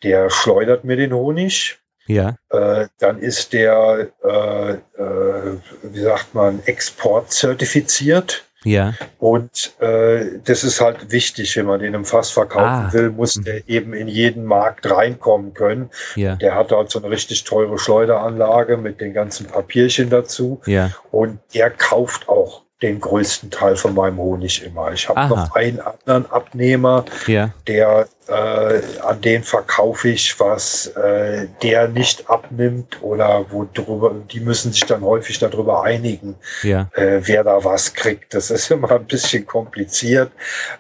[0.03, 1.79] der schleudert mir den Honig.
[2.09, 2.37] Ja.
[2.51, 8.45] Äh, dann ist der, äh, äh, wie sagt man, exportzertifiziert.
[8.67, 8.95] Ja.
[9.19, 12.93] Und äh, das ist halt wichtig, wenn man den im Fass verkaufen ah.
[12.93, 13.45] will, muss mhm.
[13.45, 15.91] der eben in jeden Markt reinkommen können.
[16.17, 16.35] Ja.
[16.35, 20.61] Der hat halt so eine richtig teure Schleuderanlage mit den ganzen Papierchen dazu.
[20.67, 20.91] Ja.
[21.13, 24.93] Und der kauft auch den größten Teil von meinem Honig immer.
[24.93, 27.51] Ich habe noch einen anderen Abnehmer, ja.
[27.67, 34.41] der äh, an den verkaufe ich, was äh, der nicht abnimmt oder wo drüber, die
[34.41, 36.91] müssen sich dann häufig darüber einigen, ja.
[36.95, 38.35] äh, wer da was kriegt.
[38.35, 40.31] Das ist immer ein bisschen kompliziert,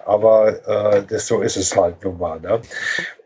[0.05, 2.39] aber äh, das, so ist es halt nun mal.
[2.41, 2.61] Ne?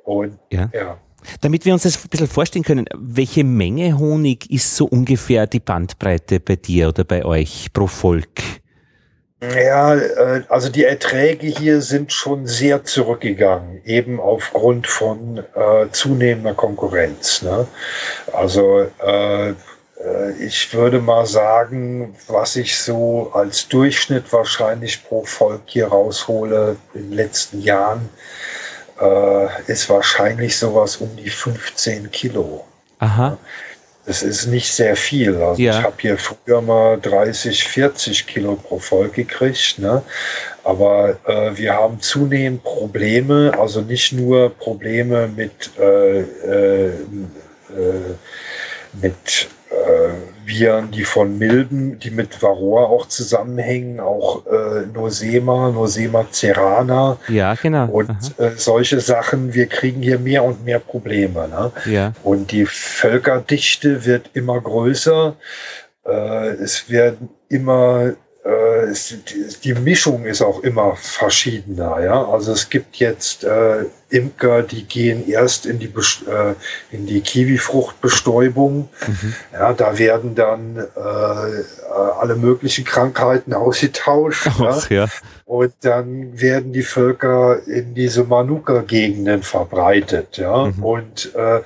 [0.05, 0.71] Und ja.
[0.73, 0.97] ja.
[1.41, 5.61] Damit wir uns das ein bisschen vorstellen können, welche Menge Honig ist so ungefähr die
[5.61, 8.60] Bandbreite bei dir oder bei euch pro Volk?
[9.43, 16.55] Ja, äh, also die Erträge hier sind schon sehr zurückgegangen, eben aufgrund von äh, zunehmender
[16.55, 17.41] Konkurrenz.
[17.41, 17.67] Ne?
[18.33, 19.55] Also äh,
[20.05, 26.77] äh, ich würde mal sagen, was ich so als Durchschnitt wahrscheinlich pro Volk hier raushole
[26.95, 28.09] in den letzten Jahren,
[29.01, 32.65] äh, ist wahrscheinlich sowas um die 15 Kilo.
[32.99, 33.39] Aha.
[34.07, 35.37] Das ist nicht sehr viel.
[35.37, 35.79] Also ja.
[35.79, 39.79] ich habe hier früher mal 30, 40 Kilo pro Volk gekriegt.
[39.79, 40.03] Ne?
[40.65, 48.15] Aber äh, wir haben zunehmend Probleme, also nicht nur Probleme mit, äh, äh, äh
[49.01, 49.49] mit
[50.51, 57.17] Viren, die von Milben, die mit Varroa auch zusammenhängen, auch äh, Nosema, Nosema cerana.
[57.29, 57.87] Ja, genau.
[57.87, 61.49] Und äh, solche Sachen, wir kriegen hier mehr und mehr Probleme.
[61.49, 61.73] Ne?
[61.91, 62.13] Ja.
[62.25, 65.37] Und die Völkerdichte wird immer größer.
[66.05, 68.15] Äh, es werden immer
[68.51, 68.95] äh,
[69.65, 72.03] die Mischung ist auch immer verschiedener.
[72.03, 72.25] Ja?
[72.29, 76.55] Also es gibt jetzt äh, Imker, die gehen erst in die, äh,
[76.91, 78.89] in die Kiwifruchtbestäubung.
[79.07, 79.35] Mhm.
[79.53, 84.49] Ja, da werden dann äh, alle möglichen Krankheiten ausgetauscht.
[84.61, 85.07] Ach, ja.
[85.45, 90.39] Und dann werden die Völker in diese Manuka-Gegenden verbreitet.
[90.39, 90.67] Ja?
[90.67, 90.85] Mhm.
[90.85, 91.61] Und äh,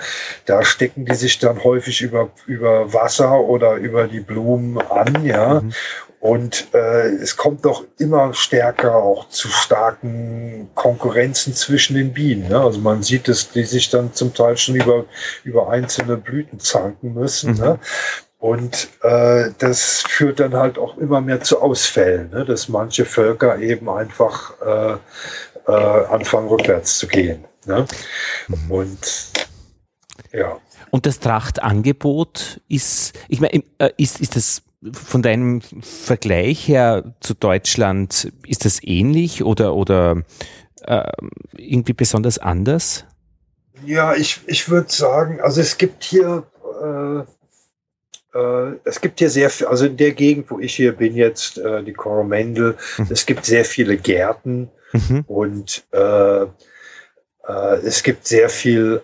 [0.46, 5.24] da stecken die sich dann häufig über, über Wasser oder über die Blumen an.
[5.24, 5.60] Ja?
[5.60, 5.72] Mhm.
[6.24, 12.48] Und äh, es kommt doch immer stärker auch zu starken Konkurrenzen zwischen den Bienen.
[12.48, 12.58] Ne?
[12.58, 15.04] Also man sieht es, die sich dann zum Teil schon über,
[15.44, 17.52] über einzelne Blüten zanken müssen.
[17.52, 17.60] Mhm.
[17.60, 17.78] Ne?
[18.38, 22.46] Und äh, das führt dann halt auch immer mehr zu Ausfällen, ne?
[22.46, 24.96] dass manche Völker eben einfach äh,
[25.70, 27.44] äh, anfangen rückwärts zu gehen.
[27.66, 27.84] Ne?
[28.48, 28.70] Mhm.
[28.70, 29.32] Und
[30.32, 30.56] ja.
[30.88, 37.34] Und das Trachtangebot ist, ich meine, äh, ist, ist das von deinem Vergleich her zu
[37.34, 40.22] Deutschland, ist das ähnlich oder, oder
[40.82, 41.10] äh,
[41.56, 43.06] irgendwie besonders anders?
[43.84, 46.44] Ja, ich, ich würde sagen, also es gibt hier,
[46.82, 51.14] äh, äh, es gibt hier sehr viel, also in der Gegend, wo ich hier bin
[51.14, 53.06] jetzt, äh, die Coromandel, mhm.
[53.10, 55.24] es gibt sehr viele Gärten mhm.
[55.26, 56.46] und äh, äh,
[57.84, 59.02] es gibt sehr viel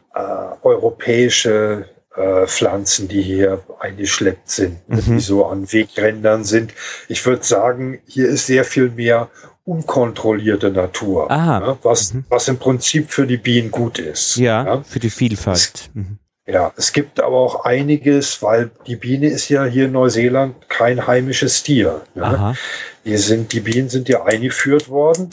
[0.62, 5.02] europäische äh, Pflanzen, die hier eingeschleppt sind, mhm.
[5.06, 6.72] die so an Wegrändern sind.
[7.08, 9.28] Ich würde sagen, hier ist sehr viel mehr
[9.64, 11.60] unkontrollierte Natur, Aha.
[11.60, 12.24] Ne, was, mhm.
[12.28, 14.36] was im Prinzip für die Bienen gut ist.
[14.36, 14.82] Ja, ja.
[14.82, 15.90] für die Vielfalt.
[15.94, 16.18] Mhm.
[16.46, 21.06] Ja, es gibt aber auch einiges, weil die Biene ist ja hier in Neuseeland kein
[21.06, 22.00] heimisches Tier.
[22.16, 22.56] Ne?
[23.04, 25.30] Die, sind, die Bienen sind ja eingeführt worden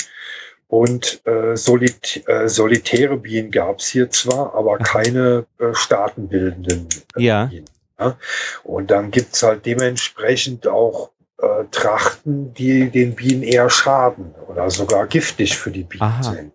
[0.67, 7.21] und äh, Solit äh, solitäre Bienen gab es hier zwar, aber keine äh, staatenbildenden äh,
[7.21, 7.45] ja.
[7.45, 7.65] Bienen.
[7.99, 8.17] Ja?
[8.63, 15.08] Und dann gibt's halt dementsprechend auch äh, Trachten, die den Bienen eher schaden oder sogar
[15.08, 16.23] giftig für die Bienen Aha.
[16.23, 16.51] sind.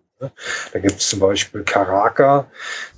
[0.71, 2.47] Da gibt es zum Beispiel Karaka,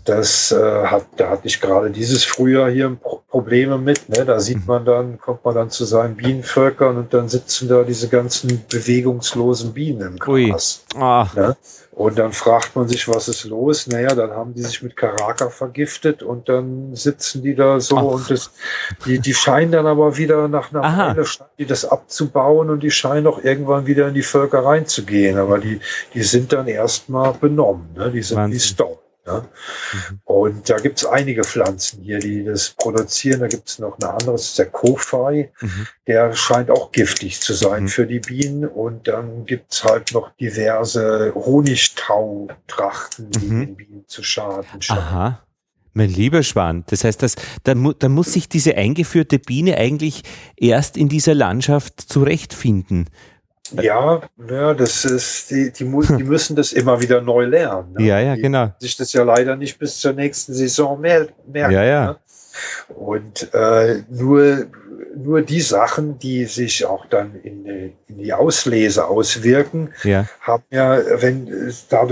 [0.06, 2.96] das äh, hat, da hatte ich gerade dieses Frühjahr hier
[3.30, 4.08] Probleme mit.
[4.10, 4.24] Ne?
[4.24, 4.66] Da sieht mhm.
[4.68, 9.74] man dann, kommt man dann zu seinen Bienenvölkern und dann sitzen da diese ganzen bewegungslosen
[9.74, 10.86] Bienen im Gras.
[10.96, 11.28] Ah.
[11.36, 11.58] Ne?
[11.96, 13.88] Und dann fragt man sich, was ist los?
[13.88, 18.04] Naja, dann haben die sich mit Karaka vergiftet und dann sitzen die da so Ach.
[18.04, 18.52] und das,
[19.06, 21.16] die, die scheinen dann aber wieder nach einer Aha.
[21.16, 21.26] Weile
[21.58, 25.38] die das abzubauen und die scheinen auch irgendwann wieder in die Völker reinzugehen.
[25.38, 25.80] Aber die,
[26.14, 27.88] die sind dann erstmal benommen.
[27.96, 28.12] Ne?
[28.12, 28.60] Die sind Wahnsinn.
[28.60, 28.98] wie Stone.
[29.26, 29.40] Ja?
[29.40, 30.20] Mhm.
[30.24, 33.40] Und da gibt es einige Pflanzen hier, die das produzieren.
[33.40, 35.52] Da gibt es noch eine andere, das ist der Kofei.
[35.62, 35.88] Mhm.
[36.08, 37.88] Der scheint auch giftig zu sein mhm.
[37.88, 38.66] für die Bienen.
[38.66, 43.66] Und dann gibt es halt noch diverse Honigtautrachten, die mhm.
[43.66, 45.02] den Bienen zu schaden scheinen.
[45.02, 45.42] Aha.
[45.98, 50.24] Mein lieber Schwan, das heißt, dass, da, da muss sich diese eingeführte Biene eigentlich
[50.58, 53.10] erst in dieser Landschaft zurechtfinden.
[53.72, 57.94] Ja, ja, das ist, die, die, die müssen das immer wieder neu lernen.
[57.94, 58.06] Ne?
[58.06, 58.74] Ja, ja, die genau.
[58.80, 61.74] Sich das ja leider nicht bis zur nächsten Saison mer merken.
[61.74, 62.06] Ja, ja.
[62.06, 62.18] Ne?
[62.96, 64.68] Und äh, nur,
[65.16, 67.66] nur die Sachen, die sich auch dann in,
[68.08, 70.26] in die Auslese auswirken, ja.
[70.42, 72.08] haben ja, wenn da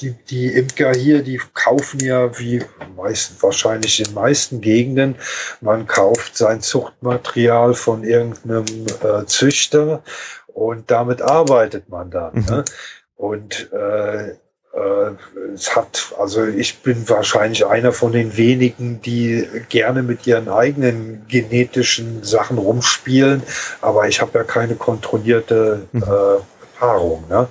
[0.00, 2.62] die, die Imker hier, die kaufen ja wie
[2.96, 5.14] meisten, wahrscheinlich in meisten Gegenden,
[5.60, 8.64] man kauft sein Zuchtmaterial von irgendeinem
[9.02, 10.02] äh, Züchter
[10.56, 12.34] und damit arbeitet man dann.
[12.34, 12.44] Mhm.
[12.48, 12.64] Ne?
[13.14, 14.34] Und äh, äh,
[15.54, 21.26] es hat, also ich bin wahrscheinlich einer von den wenigen, die gerne mit ihren eigenen
[21.28, 23.42] genetischen Sachen rumspielen,
[23.82, 26.02] aber ich habe ja keine kontrollierte mhm.
[26.02, 27.24] äh, Paarung.
[27.28, 27.48] Ne?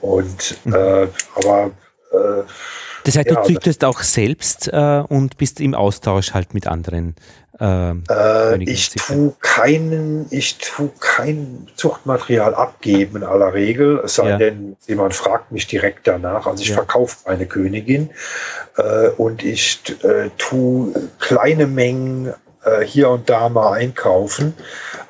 [0.00, 0.72] Und mhm.
[0.72, 1.70] äh, aber
[2.12, 2.42] äh,
[3.02, 7.16] das heißt, du züchtest auch selbst äh, und bist im Austausch halt mit anderen
[7.60, 14.30] ähm, äh, ich tue keinen, ich tue kein Zuchtmaterial abgeben in aller Regel, es sei
[14.30, 14.38] ja.
[14.38, 16.46] denn, jemand fragt mich direkt danach.
[16.46, 16.74] Also ich ja.
[16.74, 18.10] verkaufe meine Königin
[18.76, 24.54] äh, und ich äh, tue kleine Mengen äh, hier und da mal einkaufen,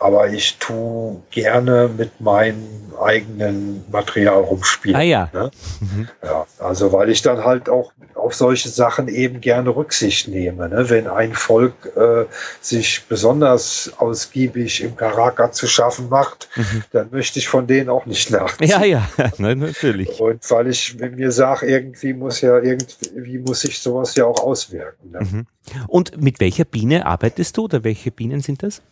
[0.05, 2.62] aber ich tue gerne mit meinem
[3.01, 4.97] eigenen Material rumspielen.
[4.97, 5.31] Ah ja.
[5.33, 5.51] Ne?
[5.81, 6.09] Mhm.
[6.23, 6.47] ja.
[6.59, 10.69] Also weil ich dann halt auch auf solche Sachen eben gerne Rücksicht nehme.
[10.69, 10.90] Ne?
[10.90, 12.27] Wenn ein Volk äh,
[12.61, 16.85] sich besonders ausgiebig im Charakter zu schaffen macht, mhm.
[16.93, 18.69] dann möchte ich von denen auch nicht nachziehen.
[18.69, 20.21] Ja, ja, Nein, natürlich.
[20.21, 25.12] Und weil ich mir sage, irgendwie muss ja irgendwie muss sich sowas ja auch auswirken.
[25.12, 25.21] Ne?
[25.21, 25.47] Mhm.
[25.88, 28.83] Und mit welcher Biene arbeitest du oder welche Bienen sind das?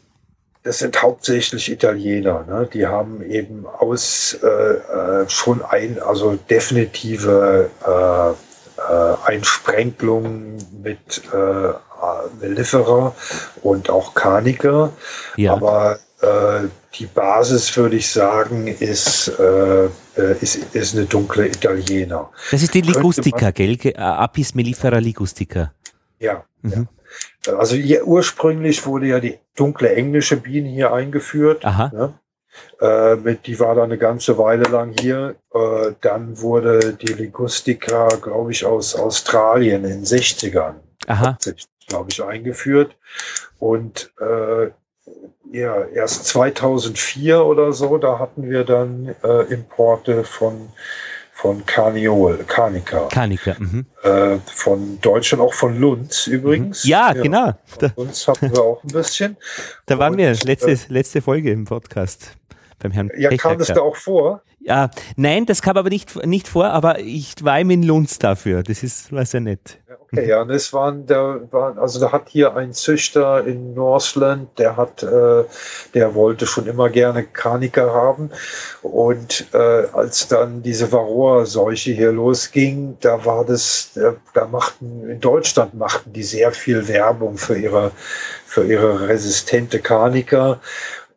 [0.65, 2.45] Das sind hauptsächlich Italiener.
[2.49, 2.69] Ne?
[2.73, 11.73] Die haben eben aus äh, äh schon ein, also definitive äh, äh, Einsprenkelungen mit äh,
[12.41, 13.15] Mellifera
[13.63, 14.93] und auch Carniger.
[15.37, 15.53] Ja.
[15.55, 19.89] Aber äh, die Basis, würde ich sagen, ist, äh,
[20.41, 22.31] ist, ist eine dunkle Italiener.
[22.51, 23.79] Das ist die Ligustica, gell?
[23.97, 25.73] Apis mellifera ligustica.
[26.19, 26.73] Ja, mhm.
[26.73, 27.02] ja.
[27.49, 31.65] Also hier, ursprünglich wurde ja die dunkle englische Biene hier eingeführt.
[31.65, 31.91] Aha.
[31.93, 32.15] Ne?
[32.81, 35.37] Äh, mit, die war da eine ganze Weile lang hier.
[35.53, 40.75] Äh, dann wurde die Ligustica, glaube ich, aus Australien in den 60ern,
[41.89, 42.97] glaube ich, eingeführt.
[43.59, 44.71] Und äh,
[45.53, 50.69] ja, erst 2004 oder so, da hatten wir dann äh, Importe von
[51.43, 53.09] von Carniol, Carnica.
[53.09, 53.85] Carnica, mhm.
[54.05, 56.85] äh, Von Deutschland, auch von Lunds übrigens.
[56.85, 56.91] Mhm.
[56.91, 57.53] Ja, ja, genau.
[57.67, 59.37] Von Lunds hatten wir auch ein bisschen.
[59.87, 62.37] Da waren Und, wir, letzte, äh, letzte Folge im Podcast
[62.79, 63.49] beim Herrn Ja, Pechacker.
[63.49, 64.43] kam das da auch vor?
[64.61, 68.63] Ja, nein, das kam aber nicht, nicht vor, aber ich war ihm in Lunds dafür.
[68.63, 69.81] Das ist, war sehr nett.
[70.15, 74.59] Okay, ja, und es waren, da waren, also da hat hier ein Züchter in Northland,
[74.59, 75.45] der hat, äh,
[75.95, 78.31] der wollte schon immer gerne Karniker haben.
[78.83, 85.21] Und äh, als dann diese Varroa-Seuche hier losging, da war das, da, da machten, in
[85.21, 87.93] Deutschland machten die sehr viel Werbung für ihre,
[88.45, 90.61] für ihre resistente Karniker.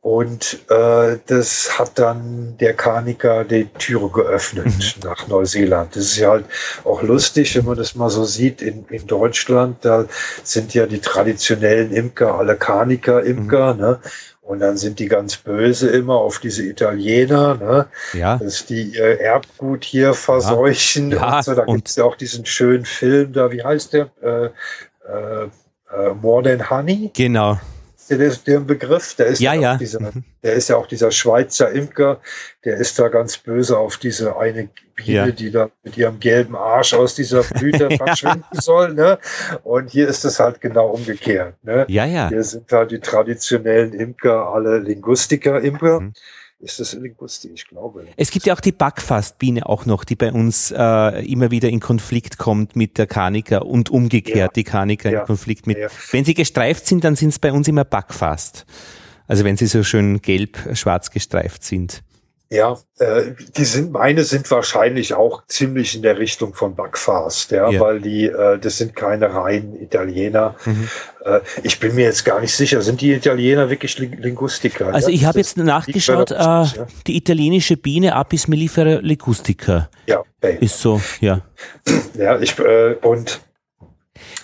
[0.06, 5.04] Und äh, das hat dann der Kaniker die Türe geöffnet mhm.
[5.04, 5.96] nach Neuseeland.
[5.96, 6.46] Das ist ja halt
[6.84, 9.78] auch lustig, wenn man das mal so sieht in, in Deutschland.
[9.82, 10.06] Da
[10.44, 13.74] sind ja die traditionellen Imker alle Kaniker-Imker.
[13.74, 13.80] Mhm.
[13.80, 14.00] Ne?
[14.44, 17.88] Und dann sind die ganz böse immer auf diese Italiener, ne?
[18.14, 18.38] ja.
[18.38, 21.14] dass die ihr Erbgut hier verseuchen.
[21.14, 21.18] Ja.
[21.18, 21.38] Ja.
[21.38, 21.56] Und so.
[21.56, 24.12] Da gibt es ja auch diesen schönen Film da, wie heißt der?
[24.22, 25.46] Äh, äh,
[25.92, 27.10] äh, More Than Honey.
[27.16, 27.58] Genau
[28.10, 29.78] der, der Begriff, der ist ja, ja.
[29.78, 30.24] Dieser, mhm.
[30.44, 32.20] der ist ja auch dieser Schweizer Imker,
[32.64, 35.32] der ist da ganz böse auf diese eine Biene, ja.
[35.32, 38.94] die da mit ihrem gelben Arsch aus dieser Blüte verschwinden soll.
[38.94, 39.20] Ne?
[39.64, 41.56] Und hier ist es halt genau umgekehrt.
[41.64, 41.86] Ne?
[41.90, 42.30] Ja, ja.
[42.30, 46.02] Hier sind halt die traditionellen Imker alle Linguistiker-Imker.
[46.02, 46.14] Mhm
[46.66, 48.08] ist das Linguistik, ich glaube.
[48.18, 51.80] Es gibt ja auch die Backfastbiene auch noch, die bei uns äh, immer wieder in
[51.80, 54.48] Konflikt kommt mit der Kaniker und umgekehrt ja.
[54.48, 55.22] die Kaniker ja.
[55.22, 55.78] in Konflikt mit.
[55.78, 55.88] Ja.
[56.12, 58.66] Wenn sie gestreift sind, dann sind es bei uns immer Backfast.
[59.28, 62.04] Also wenn sie so schön gelb-schwarz gestreift sind.
[62.56, 67.70] Ja, äh, die sind, meine sind wahrscheinlich auch ziemlich in der Richtung von Backfast, ja,
[67.70, 67.80] ja.
[67.80, 70.56] weil die, äh, das sind keine reinen Italiener.
[70.66, 70.88] Mhm.
[71.26, 74.94] Äh, ich bin mir jetzt gar nicht sicher, sind die Italiener wirklich Lingustiker?
[74.94, 75.16] Also ja?
[75.16, 76.88] ich habe jetzt nachgeschaut, äh, ja?
[77.06, 79.90] die italienische Biene Apis mellifera ligustica.
[80.08, 80.58] Ja, okay.
[80.62, 81.42] ist so, ja.
[82.18, 83.42] Ja, ich, äh, und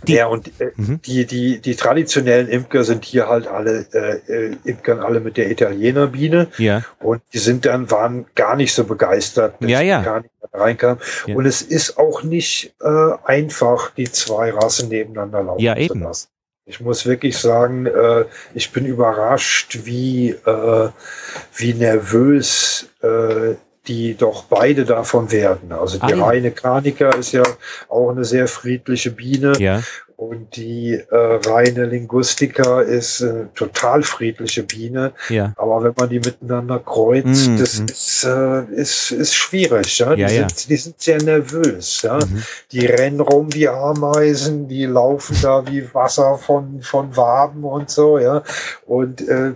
[0.07, 1.01] die, ja, und äh, mhm.
[1.01, 5.49] die, die, die traditionellen Imker sind hier halt alle, äh, äh, Imkern alle mit der
[5.49, 6.47] Italienerbiene.
[6.57, 6.83] Ja.
[6.99, 10.01] Und die sind dann, waren gar nicht so begeistert, dass ja, ja.
[10.01, 10.97] gar nicht reinkam.
[11.27, 11.35] Ja.
[11.35, 15.99] Und es ist auch nicht äh, einfach, die zwei Rassen nebeneinander laufen ja, eben.
[15.99, 16.27] zu lassen.
[16.65, 20.89] Ich muss wirklich sagen, äh, ich bin überrascht, wie, äh,
[21.55, 23.55] wie nervös äh,
[23.87, 25.71] die doch beide davon werden.
[25.71, 26.25] Also die ah, ja.
[26.25, 27.43] reine Kraniker ist ja
[27.89, 29.53] auch eine sehr friedliche Biene.
[29.57, 29.81] Ja.
[30.21, 35.13] Und die äh, reine Linguistika ist eine total friedliche Biene.
[35.29, 35.51] Ja.
[35.55, 37.57] Aber wenn man die miteinander kreuzt, mhm.
[37.57, 39.97] das ist, äh, ist, ist schwierig.
[39.97, 40.13] Ja?
[40.13, 42.03] Die, ja, Sind, die sind sehr nervös.
[42.03, 42.19] Ja?
[42.19, 42.43] Mhm.
[42.71, 48.19] Die rennen rum wie Ameisen, die laufen da wie Wasser von, von Waben und so.
[48.19, 48.43] Ja?
[48.85, 49.53] Und äh,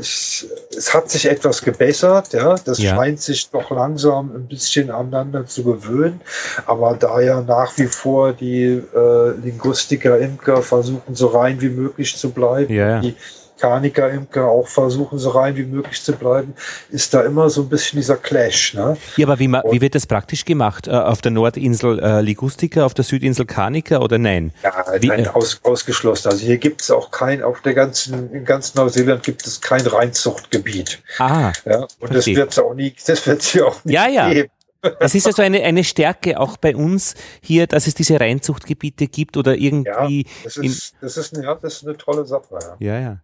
[0.00, 2.32] ich, es hat sich etwas gebessert.
[2.32, 2.54] Ja?
[2.64, 6.22] Das scheint sich doch langsam ein bisschen aneinander zu gewöhnen.
[6.64, 11.68] Aber da ja nach wie vor die äh, Linguistik Rustiker Imker versuchen so rein wie
[11.68, 12.72] möglich zu bleiben.
[12.72, 13.00] Ja.
[13.00, 13.16] Die
[13.58, 16.54] Kaniker Imker auch versuchen so rein wie möglich zu bleiben,
[16.90, 18.72] ist da immer so ein bisschen dieser Clash.
[18.72, 18.96] Ne?
[19.16, 20.86] Ja, aber wie, wie wird das praktisch gemacht?
[20.86, 24.52] Äh, auf der Nordinsel äh, Ligustica, auf der Südinsel Kanika oder nein?
[24.62, 26.28] Ja, wie, nein, äh, aus, ausgeschlossen.
[26.28, 29.86] Also hier gibt es auch kein, auf der ganzen, in ganz Neuseeland gibt es kein
[29.86, 31.02] Reinzuchtgebiet.
[31.18, 31.52] Ah.
[31.66, 34.32] Ja, und das wird es auch nie, das wird hier auch nie ja, ja.
[34.32, 34.50] geben.
[34.98, 39.36] Das ist also eine, eine Stärke auch bei uns hier, dass es diese Reinzuchtgebiete gibt
[39.36, 40.22] oder irgendwie.
[40.22, 42.58] Ja, das ist, das ist, eine, ja, das ist eine tolle Sache.
[42.78, 43.00] Ja, ja.
[43.00, 43.20] ja.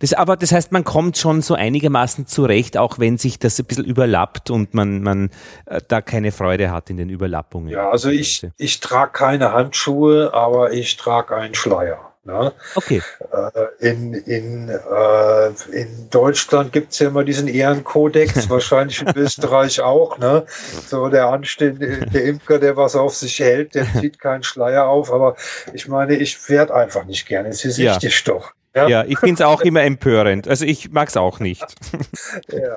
[0.00, 3.66] Das, aber das heißt, man kommt schon so einigermaßen zurecht, auch wenn sich das ein
[3.66, 5.30] bisschen überlappt und man, man
[5.66, 7.68] äh, da keine Freude hat in den Überlappungen.
[7.68, 12.13] Ja, also ich, ich trage keine Handschuhe, aber ich trage einen Schleier.
[12.24, 12.52] Ne?
[12.74, 13.02] Okay.
[13.32, 20.16] Äh, in, in, äh, in Deutschland gibt's ja immer diesen Ehrenkodex, wahrscheinlich in Österreich auch.
[20.18, 20.46] Ne?
[20.86, 25.12] So der anständige der Imker, der was auf sich hält, der zieht keinen Schleier auf.
[25.12, 25.36] Aber
[25.74, 27.50] ich meine, ich werde einfach nicht gerne.
[27.50, 27.92] Es ist ja.
[27.92, 28.52] richtig doch.
[28.74, 30.48] Ja, ja ich finde es auch immer empörend.
[30.48, 31.62] Also ich mag es auch nicht.
[32.50, 32.76] ja,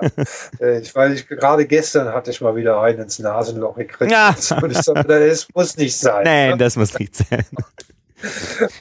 [0.60, 4.12] äh, ich weiß, ich, gerade gestern hatte ich mal wieder einen ins Nasenloch gekriegt.
[4.12, 4.36] Ja.
[4.62, 6.24] Und ich sagte, das muss nicht sein.
[6.26, 6.58] Nein, ne?
[6.58, 7.46] das muss nicht sein.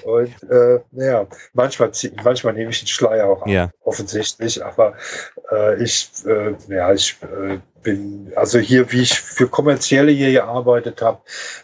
[0.05, 1.91] Und äh, naja, manchmal,
[2.25, 3.71] manchmal nehme ich den Schleier auch ja.
[3.85, 4.95] offensichtlich, aber
[5.53, 11.03] äh, ich, äh, ja, ich äh, bin, also hier, wie ich für kommerzielle hier gearbeitet
[11.03, 11.21] habe,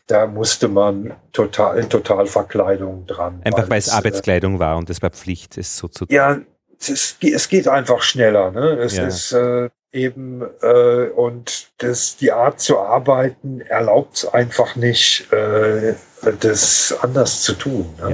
[0.06, 3.40] da musste man total in Totalverkleidung dran.
[3.44, 6.14] Einfach weil es äh, Arbeitskleidung war und es war Pflicht, es so zu tun.
[6.14, 6.40] Ja,
[6.78, 8.50] es, es geht einfach schneller.
[8.50, 8.78] Ne?
[8.78, 9.06] Es ja.
[9.06, 15.94] ist äh, eben äh, und das, die Art zu arbeiten erlaubt es einfach nicht, äh,
[16.40, 17.94] das anders zu tun.
[18.00, 18.10] Ne?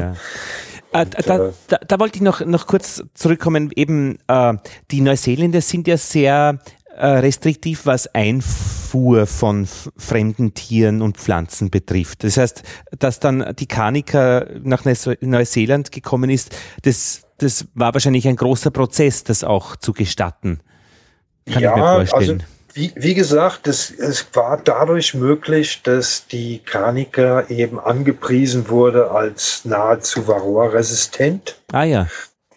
[0.92, 1.00] Ja.
[1.00, 3.70] Und, da, äh, da, da, wollte ich noch, noch kurz zurückkommen.
[3.76, 4.54] Eben, äh,
[4.90, 6.58] die Neuseeländer sind ja sehr
[6.96, 12.24] äh, restriktiv, was Einfuhr von fremden Tieren und Pflanzen betrifft.
[12.24, 12.62] Das heißt,
[12.98, 19.22] dass dann die Kanika nach Neuseeland gekommen ist, das, das war wahrscheinlich ein großer Prozess,
[19.22, 20.60] das auch zu gestatten.
[21.52, 21.96] Kann ja.
[22.12, 22.37] Also
[22.74, 29.64] wie, wie gesagt, es, es war dadurch möglich, dass die Kranika eben angepriesen wurde als
[29.64, 31.61] nahezu Varroa-resistent.
[31.72, 32.06] Ah ja.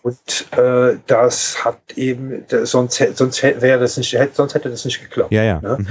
[0.04, 5.32] Und äh, das hat eben, sonst, sonst wäre das nicht, sonst hätte das nicht geklappt.
[5.32, 5.62] Ja, ja.
[5.62, 5.78] Ne?
[5.80, 5.88] Mhm.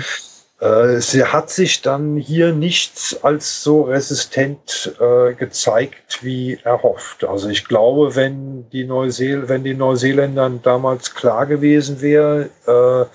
[0.61, 7.25] Äh, sie hat sich dann hier nicht als so resistent äh, gezeigt wie erhofft.
[7.25, 13.07] Also ich glaube, wenn die, Neuseel wenn die Neuseeländern damals klar gewesen wäre, äh,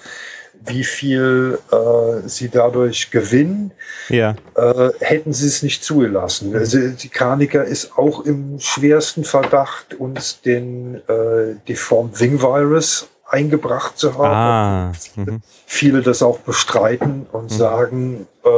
[0.67, 3.71] wie viel äh, sie dadurch gewinnen,
[4.09, 4.35] ja.
[4.55, 6.49] äh, hätten sie es nicht zugelassen.
[6.49, 6.55] Mhm.
[6.55, 13.97] Also die Kraniker ist auch im schwersten Verdacht, uns den äh, Deformed Wing Virus eingebracht
[13.97, 14.26] zu haben.
[14.26, 15.41] Ah, mhm.
[15.65, 17.55] Viele das auch bestreiten und mhm.
[17.55, 18.49] sagen, äh,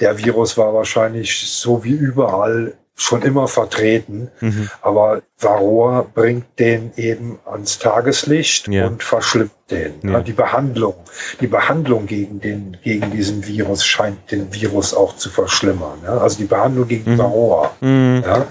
[0.00, 4.68] der Virus war wahrscheinlich so wie überall schon immer vertreten, mhm.
[4.82, 8.88] aber Varroa bringt den eben ans Tageslicht ja.
[8.88, 9.94] und verschlimmt den.
[10.02, 10.20] Ja.
[10.20, 10.96] Die Behandlung,
[11.40, 16.04] die Behandlung gegen den, gegen diesen Virus scheint den Virus auch zu verschlimmern.
[16.04, 17.18] Also die Behandlung gegen mhm.
[17.18, 17.70] Varroa.
[17.80, 18.46] Ja?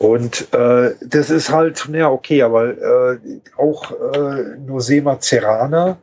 [0.00, 3.18] Und äh, das ist halt, ja, okay, aber äh,
[3.58, 5.98] auch äh, Nosema cerana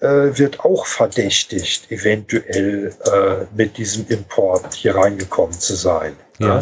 [0.00, 0.06] äh,
[0.38, 6.16] wird auch verdächtigt, eventuell äh, mit diesem Import hier reingekommen zu sein.
[6.38, 6.46] Ja.
[6.46, 6.60] ja?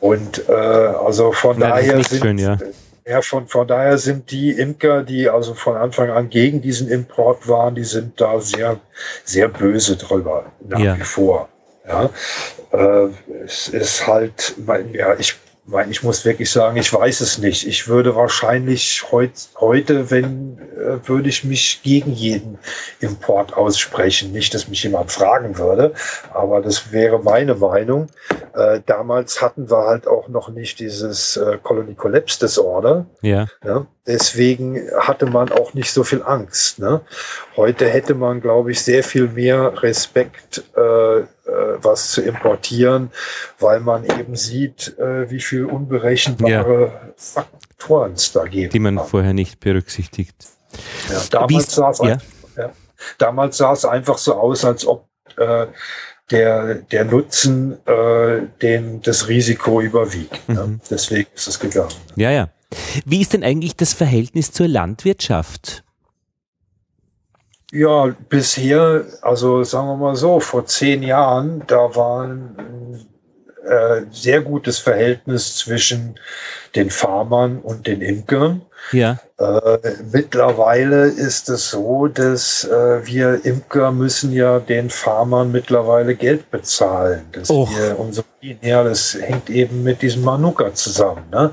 [0.00, 2.58] Und äh, also von ja, daher sind, schön, ja.
[3.06, 3.22] ja.
[3.22, 7.74] von, von daher sind die Imker, die also von Anfang an gegen diesen Import waren,
[7.74, 8.78] die sind da sehr,
[9.24, 10.98] sehr böse drüber, nach ja.
[10.98, 11.48] wie vor.
[11.88, 12.10] Ja,
[12.72, 13.08] äh,
[13.42, 14.54] es ist halt,
[14.92, 15.38] ja, ich
[15.88, 17.66] ich muss wirklich sagen, ich weiß es nicht.
[17.66, 22.58] Ich würde wahrscheinlich heut, heute, wenn, äh, würde ich mich gegen jeden
[23.00, 24.32] Import aussprechen.
[24.32, 25.92] Nicht, dass mich jemand fragen würde,
[26.32, 28.08] aber das wäre meine Meinung.
[28.54, 33.06] Äh, damals hatten wir halt auch noch nicht dieses äh, Colony Collapse Disorder.
[33.22, 33.46] Ja.
[33.64, 33.86] ja.
[34.06, 36.78] Deswegen hatte man auch nicht so viel Angst.
[36.78, 37.02] Ne?
[37.56, 40.80] Heute hätte man, glaube ich, sehr viel mehr Respekt, äh,
[41.20, 41.26] äh,
[41.82, 43.10] was zu importieren,
[43.58, 47.12] weil man eben sieht, äh, wie viel unberechenbare ja.
[47.16, 48.72] Faktoren es da gibt.
[48.72, 49.06] Die man kann.
[49.06, 50.34] vorher nicht berücksichtigt.
[51.10, 52.18] Ja, damals sah es ja?
[52.56, 52.72] ja,
[53.18, 55.66] damals sah es einfach so aus, als ob äh,
[56.30, 60.48] der, der Nutzen äh, den, das Risiko überwiegt.
[60.48, 60.64] Ne?
[60.66, 60.80] Mhm.
[60.88, 61.94] Deswegen ist es gegangen.
[62.16, 62.48] Ja, ja.
[63.04, 65.82] Wie ist denn eigentlich das Verhältnis zur Landwirtschaft?
[67.72, 73.06] Ja, bisher, also sagen wir mal so, vor zehn Jahren, da war ein
[73.64, 76.18] äh, sehr gutes Verhältnis zwischen
[76.74, 78.62] den Farmern und den Imkern.
[78.92, 79.18] Ja.
[79.38, 79.78] Äh,
[80.12, 87.22] mittlerweile ist es so, dass äh, wir Imker müssen ja den Farmern mittlerweile Geld bezahlen.
[87.32, 87.70] Dass Och.
[87.70, 88.26] wir unsere,
[88.60, 91.22] ja, das hängt eben mit diesem Manuka zusammen.
[91.30, 91.52] Ne?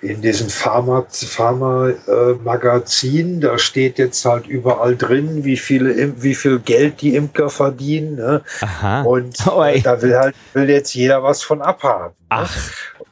[0.00, 7.02] In diesem Pharma-Magazin, äh, da steht jetzt halt überall drin, wie viele, wie viel Geld
[7.02, 8.14] die Imker verdienen.
[8.14, 8.40] Ne?
[8.62, 9.02] Aha.
[9.02, 12.14] Und äh, da will halt will jetzt jeder was von abhaben.
[12.18, 12.24] Ne?
[12.30, 12.56] Ach.
[12.56, 12.62] Ne?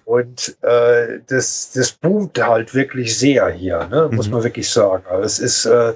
[0.09, 4.09] Und äh, das, das boomt halt wirklich sehr hier, ne?
[4.11, 4.33] muss mhm.
[4.33, 5.05] man wirklich sagen.
[5.07, 5.91] Also es ist, äh,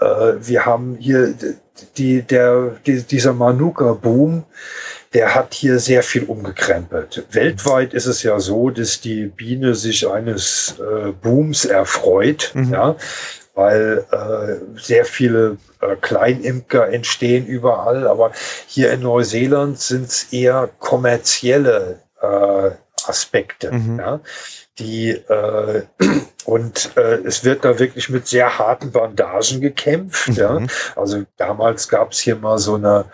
[0.00, 1.32] äh, wir haben hier
[1.96, 4.42] die, der, die, dieser Manuka-Boom,
[5.12, 7.24] der hat hier sehr viel umgekrempelt.
[7.30, 12.72] Weltweit ist es ja so, dass die Biene sich eines äh, Booms erfreut, mhm.
[12.72, 12.96] ja,
[13.54, 18.32] weil äh, sehr viele äh, Kleinimker entstehen überall, aber
[18.66, 22.70] hier in Neuseeland sind es eher kommerzielle äh,
[23.08, 23.72] Aspekte.
[23.72, 23.98] Mhm.
[23.98, 24.20] Ja,
[24.78, 25.82] die äh,
[26.44, 30.28] und äh, es wird da wirklich mit sehr harten Bandagen gekämpft.
[30.28, 30.34] Mhm.
[30.34, 30.60] Ja,
[30.96, 33.06] also damals gab es hier mal so eine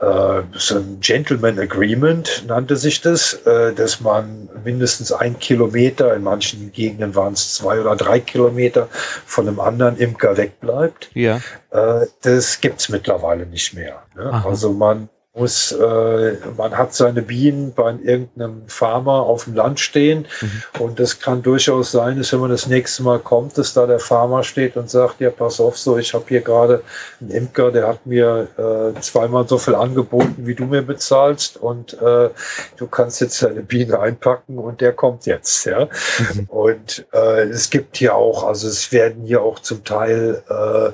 [0.00, 6.22] äh, so ein Gentleman Agreement nannte sich das, äh, dass man mindestens ein Kilometer, in
[6.22, 8.88] manchen Gegenden waren es zwei oder drei Kilometer
[9.26, 11.10] von einem anderen Imker wegbleibt.
[11.14, 11.40] Ja.
[11.70, 14.04] Äh, das gibt's mittlerweile nicht mehr.
[14.14, 14.42] Ne?
[14.44, 15.08] Also man
[15.38, 20.62] muss, äh, man hat seine Bienen bei irgendeinem Farmer auf dem Land stehen mhm.
[20.80, 23.98] und das kann durchaus sein, dass wenn man das nächste Mal kommt, dass da der
[23.98, 26.82] Farmer steht und sagt, ja, pass auf, so, ich habe hier gerade
[27.20, 31.94] einen Imker, der hat mir äh, zweimal so viel angeboten, wie du mir bezahlst und
[31.94, 32.30] äh,
[32.76, 35.88] du kannst jetzt deine Biene einpacken und der kommt jetzt, ja.
[36.34, 36.44] Mhm.
[36.48, 40.92] Und äh, es gibt hier auch, also es werden hier auch zum Teil äh,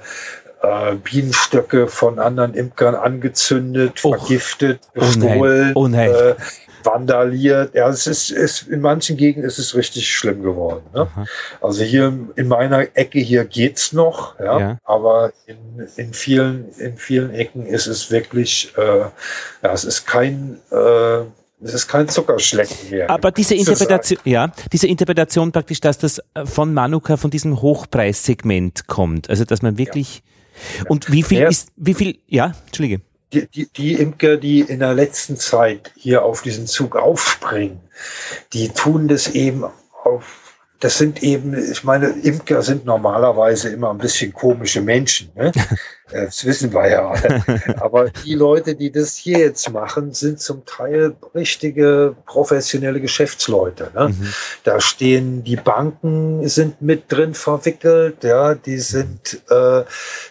[0.65, 4.17] äh, Bienenstöcke von anderen Imkern angezündet, Och.
[4.17, 6.11] vergiftet, gestohlen, oh nein.
[6.11, 6.31] Oh nein.
[6.31, 6.35] Äh,
[6.85, 7.75] vandaliert.
[7.75, 10.85] Ja, es ist, ist in manchen Gegenden ist es richtig schlimm geworden.
[10.93, 11.09] Ne?
[11.61, 14.79] Also hier in meiner Ecke hier geht's noch, ja, ja.
[14.85, 15.57] aber in,
[15.97, 18.99] in vielen in vielen Ecken ist es wirklich, äh,
[19.63, 21.21] ja, es ist kein äh,
[21.63, 23.09] es ist kein Zuckerschlecken mehr.
[23.09, 29.31] Aber diese Interpretation, ja, diese Interpretation praktisch, dass das von Manuka, von diesem Hochpreissegment kommt.
[29.31, 30.34] Also, dass man wirklich, ja.
[30.89, 31.49] Und wie viel ja.
[31.49, 33.01] ist, wie viel, ja, Entschuldige.
[33.33, 37.81] Die, die, die Imker, die in der letzten Zeit hier auf diesen Zug aufspringen,
[38.53, 39.65] die tun das eben
[40.05, 40.44] auf
[40.85, 45.31] das sind eben, ich meine, Imker sind normalerweise immer ein bisschen komische Menschen.
[45.35, 45.51] Ne?
[46.13, 47.43] Das wissen wir ja alle.
[47.81, 53.91] Aber die Leute, die das hier jetzt machen, sind zum Teil richtige professionelle Geschäftsleute.
[53.95, 54.09] Ne?
[54.09, 54.35] Mhm.
[54.65, 59.83] Da stehen die Banken sind mit drin verwickelt, ja, die sind, äh,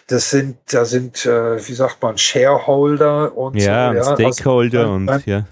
[0.06, 4.14] das sind, da sind, äh, wie sagt man, Shareholder und ja, so, ja.
[4.14, 5.44] Stakeholder also, und ja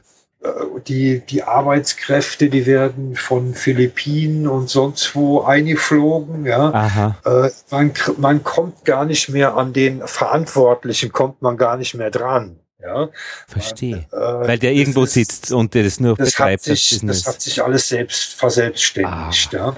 [0.89, 6.45] die, die Arbeitskräfte, die werden von Philippinen und sonst wo eingeflogen.
[6.47, 7.15] Ja.
[7.25, 12.11] Äh, man, man kommt gar nicht mehr an den Verantwortlichen, kommt man gar nicht mehr
[12.11, 12.59] dran.
[12.83, 13.11] Ja.
[13.47, 14.07] Verstehe.
[14.11, 16.63] Äh, Weil der irgendwo ist, sitzt und der das nur das betreibt.
[16.63, 19.55] Hat sich, das, das hat sich alles selbst verselbstständigt.
[19.55, 19.57] Ah.
[19.57, 19.77] Ja.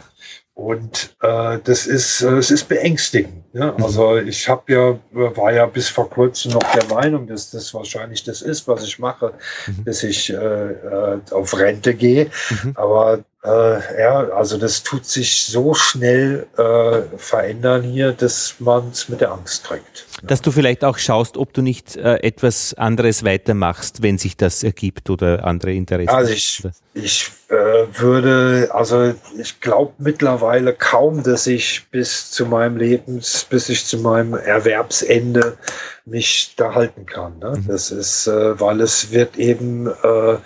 [0.55, 3.53] Und äh, das ist, äh, es ist beängstigend.
[3.55, 3.75] Ne?
[3.77, 3.85] Mhm.
[3.85, 4.99] Also ich habe ja,
[5.37, 9.01] war ja bis vor kurzem noch der Meinung, dass das wahrscheinlich das ist, was ich
[9.01, 9.35] mache,
[9.67, 9.85] mhm.
[9.85, 12.31] bis ich äh, äh, auf Rente gehe.
[12.51, 12.73] Mhm.
[12.77, 19.09] Aber äh, ja, also das tut sich so schnell äh, verändern hier, dass man es
[19.11, 20.07] mit der Angst trägt.
[20.23, 24.63] Dass du vielleicht auch schaust, ob du nicht äh, etwas anderes weitermachst, wenn sich das
[24.63, 26.09] ergibt oder andere Interessen.
[26.09, 26.63] Also ich,
[26.95, 27.55] ich äh,
[27.93, 33.99] würde, also ich glaube mittlerweile kaum, dass ich bis zu meinem Lebens, bis ich zu
[33.99, 35.59] meinem Erwerbsende
[36.07, 37.39] mich da halten kann.
[37.41, 37.57] Ne?
[37.59, 37.67] Mhm.
[37.67, 40.37] Das ist, äh, weil es wird eben äh,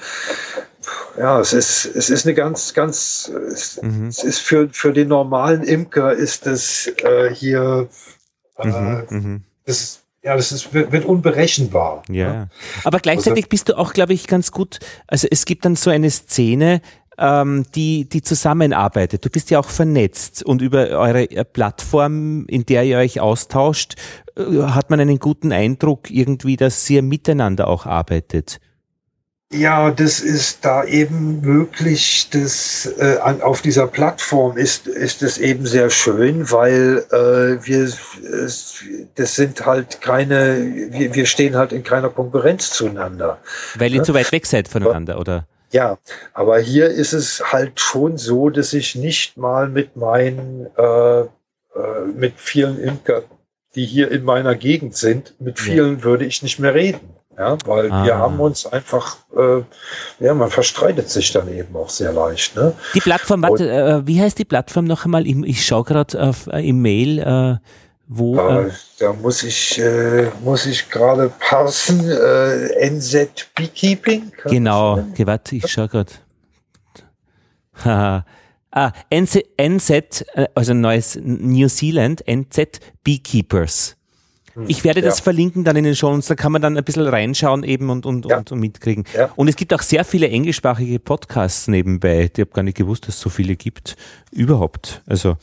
[1.19, 4.07] ja, es ist, es ist eine ganz, ganz, es, mhm.
[4.07, 7.89] es ist für, für den normalen Imker ist das äh, hier,
[8.59, 9.45] äh, mhm, mhm.
[9.65, 12.03] das, ja, das ist, wird, unberechenbar.
[12.09, 12.15] Ja.
[12.15, 12.33] ja.
[12.33, 12.51] Ne?
[12.85, 14.79] Aber gleichzeitig also, bist du auch, glaube ich, ganz gut.
[15.07, 16.83] Also es gibt dann so eine Szene,
[17.19, 19.25] ähm, die, die zusammenarbeitet.
[19.25, 23.97] Du bist ja auch vernetzt und über eure äh, Plattform, in der ihr euch austauscht,
[24.37, 28.61] äh, hat man einen guten Eindruck irgendwie, dass ihr miteinander auch arbeitet.
[29.51, 35.39] Ja, das ist da eben möglich, dass äh, an, auf dieser Plattform ist, ist es
[35.39, 38.85] eben sehr schön, weil äh, wir, es,
[39.15, 43.39] das sind halt keine, wir, wir stehen halt in keiner Konkurrenz zueinander.
[43.77, 44.05] Weil ihr ne?
[44.05, 45.47] zu weit weg seid voneinander, oder?
[45.71, 45.97] Ja,
[46.35, 51.27] aber hier ist es halt schon so, dass ich nicht mal mit meinen, äh, äh,
[52.15, 53.23] mit vielen Imker,
[53.75, 56.05] die hier in meiner Gegend sind, mit vielen ja.
[56.05, 57.18] würde ich nicht mehr reden.
[57.39, 58.05] Ja, weil ah.
[58.05, 59.63] wir haben uns einfach, äh,
[60.19, 62.57] ja, man verstreitet sich dann eben auch sehr leicht.
[62.57, 62.75] Ne?
[62.95, 65.25] Die Plattform, warte, äh, wie heißt die Plattform noch einmal?
[65.25, 67.65] Ich, ich schaue gerade auf äh, im Mail, äh,
[68.09, 68.37] wo.
[68.39, 72.11] Äh, da muss ich, äh, muss ich gerade passen.
[72.11, 74.33] Äh, NZ Beekeeping.
[74.45, 76.13] Genau, warte, ich schaue gerade.
[78.73, 79.91] ah, NZ, NZ,
[80.35, 83.98] äh, also neues New Zealand, NZ Beekeepers.
[84.59, 84.65] Hm.
[84.69, 85.25] Ich werde das ja.
[85.25, 88.27] verlinken dann in den Shows, da kann man dann ein bisschen reinschauen eben und, und,
[88.27, 88.39] ja.
[88.39, 89.05] und, und, mitkriegen.
[89.15, 89.31] Ja.
[89.37, 92.31] Und es gibt auch sehr viele englischsprachige Podcasts nebenbei.
[92.33, 93.97] Ich habe gar nicht gewusst, dass es so viele gibt.
[94.33, 95.03] Überhaupt.
[95.07, 95.37] Also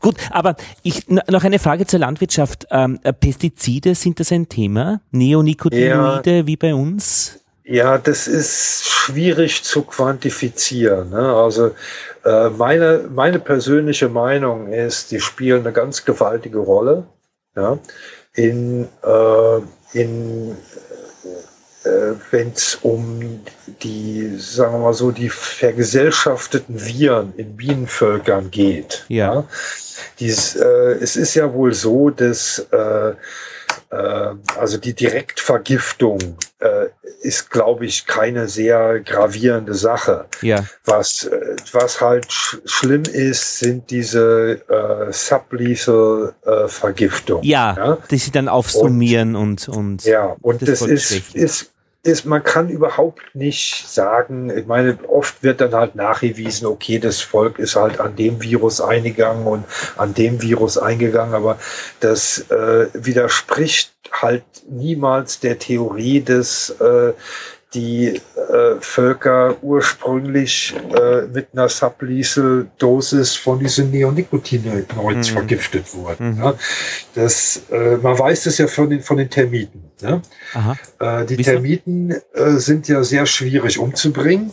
[0.00, 2.66] gut, aber ich noch eine Frage zur Landwirtschaft.
[2.70, 5.00] Ähm, äh, Pestizide, sind das ein Thema?
[5.10, 7.38] Neonicotinoide wie bei uns?
[7.64, 11.10] Ja, das ist schwierig zu quantifizieren.
[11.10, 11.34] Ne?
[11.34, 11.70] Also
[12.24, 17.06] äh, meine, meine persönliche Meinung ist, die spielen eine ganz gewaltige Rolle.
[17.54, 17.78] Ja?
[18.34, 20.56] In, äh, in
[21.84, 23.40] äh, wenn es um
[23.82, 29.04] die, sagen wir mal so, die vergesellschafteten Viren in Bienenvölkern geht.
[29.08, 29.34] Ja.
[29.34, 29.44] ja?
[30.20, 33.14] Dies, äh, es ist ja wohl so, dass äh,
[34.58, 36.18] also die Direktvergiftung
[36.60, 36.86] äh,
[37.20, 40.26] ist, glaube ich, keine sehr gravierende Sache.
[40.40, 40.64] Ja.
[40.84, 47.42] Was, äh, was halt sch schlimm ist, sind diese äh, sublethal äh, Vergiftung.
[47.42, 51.72] Ja, ja, die sie dann aufsummieren und, und, und ja, und das, das ist, ist
[52.04, 57.20] ist, man kann überhaupt nicht sagen, ich meine, oft wird dann halt nachgewiesen, okay, das
[57.20, 59.64] Volk ist halt an dem Virus eingegangen und
[59.96, 61.58] an dem Virus eingegangen, aber
[62.00, 67.12] das äh, widerspricht halt niemals der Theorie des äh,
[67.74, 68.20] die äh,
[68.80, 75.32] Völker ursprünglich äh, mit einer Sublethal-Dosis von diesen Neonicotinoids mhm.
[75.32, 76.36] vergiftet wurden.
[76.36, 76.42] Mhm.
[76.42, 76.54] Ja.
[77.14, 79.84] Das, äh, man weiß das ja von den, von den Termiten.
[80.00, 80.20] Ne?
[80.98, 81.36] Äh, die?
[81.36, 84.52] Termiten äh, sind ja sehr schwierig umzubringen.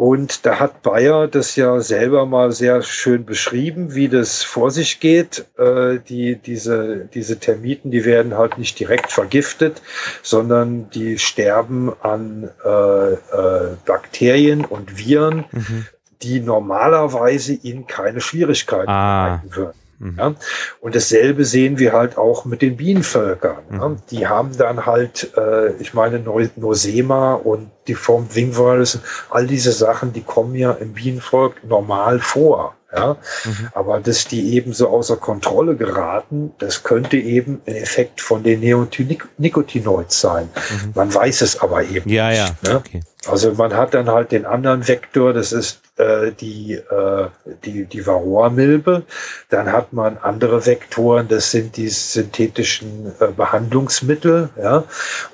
[0.00, 4.98] Und da hat Bayer das ja selber mal sehr schön beschrieben, wie das vor sich
[4.98, 5.44] geht.
[5.58, 9.82] Äh, die, diese, diese Termiten, die werden halt nicht direkt vergiftet,
[10.22, 15.86] sondern die sterben an äh, äh, Bakterien und Viren, mhm.
[16.22, 19.26] die normalerweise ihnen keine Schwierigkeiten ah.
[19.26, 19.78] bereiten würden.
[20.00, 20.16] Mhm.
[20.18, 20.34] Ja?
[20.80, 23.58] Und dasselbe sehen wir halt auch mit den Bienenvölkern.
[23.68, 23.80] Mhm.
[23.80, 23.96] Ja?
[24.10, 26.18] Die haben dann halt, äh, ich meine,
[26.56, 28.98] Nosema und die Form Wingvirus,
[29.30, 32.74] all diese Sachen, die kommen ja im Bienenvolk normal vor.
[32.92, 33.16] Ja?
[33.44, 33.68] Mhm.
[33.72, 38.60] Aber dass die eben so außer Kontrolle geraten, das könnte eben ein Effekt von den
[38.60, 40.48] Neonicotinoids sein.
[40.54, 40.92] Mhm.
[40.94, 42.54] Man weiß es aber eben ja, nicht.
[42.64, 42.76] Ja, ne?
[42.78, 43.00] okay.
[43.26, 47.28] Also man hat dann halt den anderen Vektor, das ist äh, die, äh,
[47.64, 49.04] die, die Varroa-Milbe.
[49.50, 54.50] Dann hat man andere Vektoren, das sind die synthetischen äh, Behandlungsmittel.
[54.60, 54.84] Ja?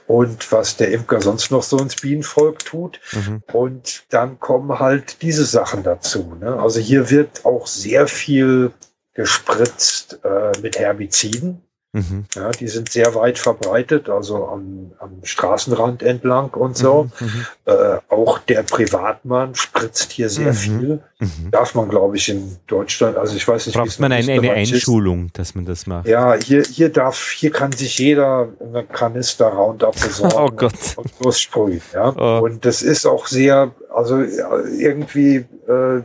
[0.07, 3.01] Und was der Imker sonst noch so ins Bienenvolk tut.
[3.13, 3.43] Mhm.
[3.53, 6.37] Und dann kommen halt diese Sachen dazu.
[6.41, 6.61] Ne?
[6.61, 8.73] Also hier wird auch sehr viel
[9.15, 11.63] gespritzt äh, mit Herbiziden.
[11.97, 12.27] Mhm.
[12.35, 17.09] Ja, die sind sehr weit verbreitet, also am, am Straßenrand entlang und so.
[17.19, 17.47] Mhm.
[17.65, 20.57] Äh, auch der Privatmann spritzt hier sehr mhm.
[20.57, 21.01] viel.
[21.19, 21.51] Mhm.
[21.51, 25.27] Darf man, glaube ich, in Deutschland, also ich weiß nicht, Braucht man eine, eine Einschulung,
[25.27, 25.39] ist.
[25.39, 26.07] dass man das macht?
[26.07, 30.75] Ja, hier, hier darf, hier kann sich jeder eine Kanister Roundup besorgen oh Gott.
[30.97, 31.81] und lossprühen.
[31.95, 32.15] Ja?
[32.15, 32.45] Oh.
[32.45, 36.03] Und das ist auch sehr, also irgendwie äh,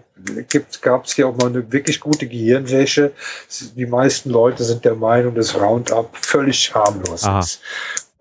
[0.82, 3.12] gab es hier auch mal eine wirklich gute Gehirnwäsche.
[3.76, 7.40] Die meisten Leute sind der Meinung, dass Roundup völlig harmlos Aha.
[7.40, 7.62] ist.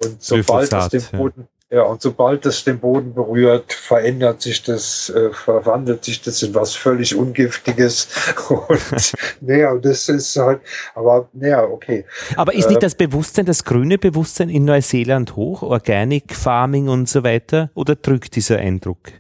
[0.03, 1.79] Und sobald es den Boden, ja.
[1.79, 1.83] ja.
[1.83, 6.75] und sobald es den Boden berührt, verändert sich das, äh, verwandelt sich das in was
[6.75, 8.09] völlig Ungiftiges.
[8.49, 10.63] Und naja, das ist halt,
[10.95, 12.07] aber naja, okay.
[12.37, 17.11] Aber ist nicht äh, das Bewusstsein, das grüne Bewusstsein in Neuseeland hoch, Organic Farming und
[17.11, 19.13] so weiter, oder drückt dieser Eindruck?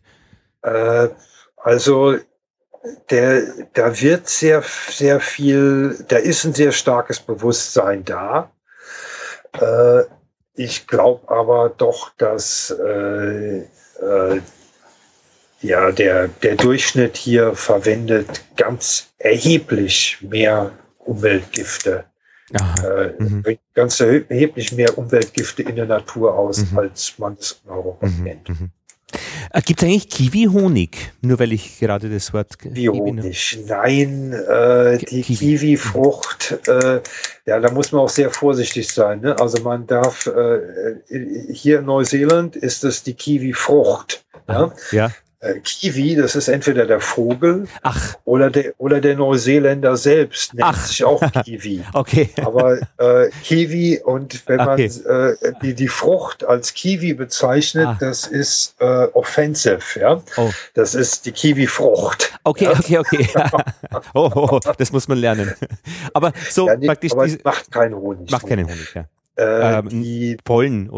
[0.62, 1.08] Äh,
[1.56, 2.16] also
[3.10, 3.42] der,
[3.74, 8.50] da wird sehr, sehr viel, da ist ein sehr starkes Bewusstsein da.
[9.52, 10.04] Äh,
[10.54, 14.40] ich glaube aber doch, dass äh, äh,
[15.62, 22.04] ja, der, der Durchschnitt hier verwendet ganz erheblich mehr Umweltgifte.
[22.52, 23.44] Äh, mhm.
[23.74, 26.78] Ganz erheblich mehr Umweltgifte in der Natur aus, mhm.
[26.78, 28.24] als man es in Europa mhm.
[28.24, 28.48] kennt.
[29.52, 31.12] Äh, Gibt es eigentlich Kiwi-Honig?
[31.22, 33.58] Nur weil ich gerade das Wort Kiwi-Honig.
[33.66, 37.00] Nein, äh, die Kiwi-Frucht, äh,
[37.46, 39.20] ja, da muss man auch sehr vorsichtig sein.
[39.20, 39.38] Ne?
[39.38, 40.60] Also man darf, äh,
[41.52, 44.24] hier in Neuseeland ist es die Kiwi-Frucht.
[44.48, 44.72] Ja?
[44.92, 45.10] ja.
[45.40, 48.14] Äh, Kiwi, das ist entweder der Vogel Ach.
[48.24, 50.86] oder der oder der Neuseeländer selbst nennt Ach.
[50.86, 51.82] sich auch Kiwi.
[51.94, 52.28] okay.
[52.44, 54.90] Aber äh, Kiwi und wenn okay.
[55.04, 57.96] man äh, die, die Frucht als Kiwi bezeichnet, ah.
[57.98, 60.22] das ist äh, offensive, ja.
[60.36, 60.50] Oh.
[60.74, 62.38] Das ist die Kiwi-Frucht.
[62.44, 62.70] Okay, ja?
[62.72, 63.28] okay, okay.
[64.14, 65.54] oh, oh, oh, das muss man lernen.
[66.14, 67.12] Aber so ja, nee, praktisch.
[67.12, 68.30] Aber es macht keinen Honig.
[68.30, 69.04] Macht keinen Honig, ja.
[69.36, 70.90] Äh, ähm, die Pollen.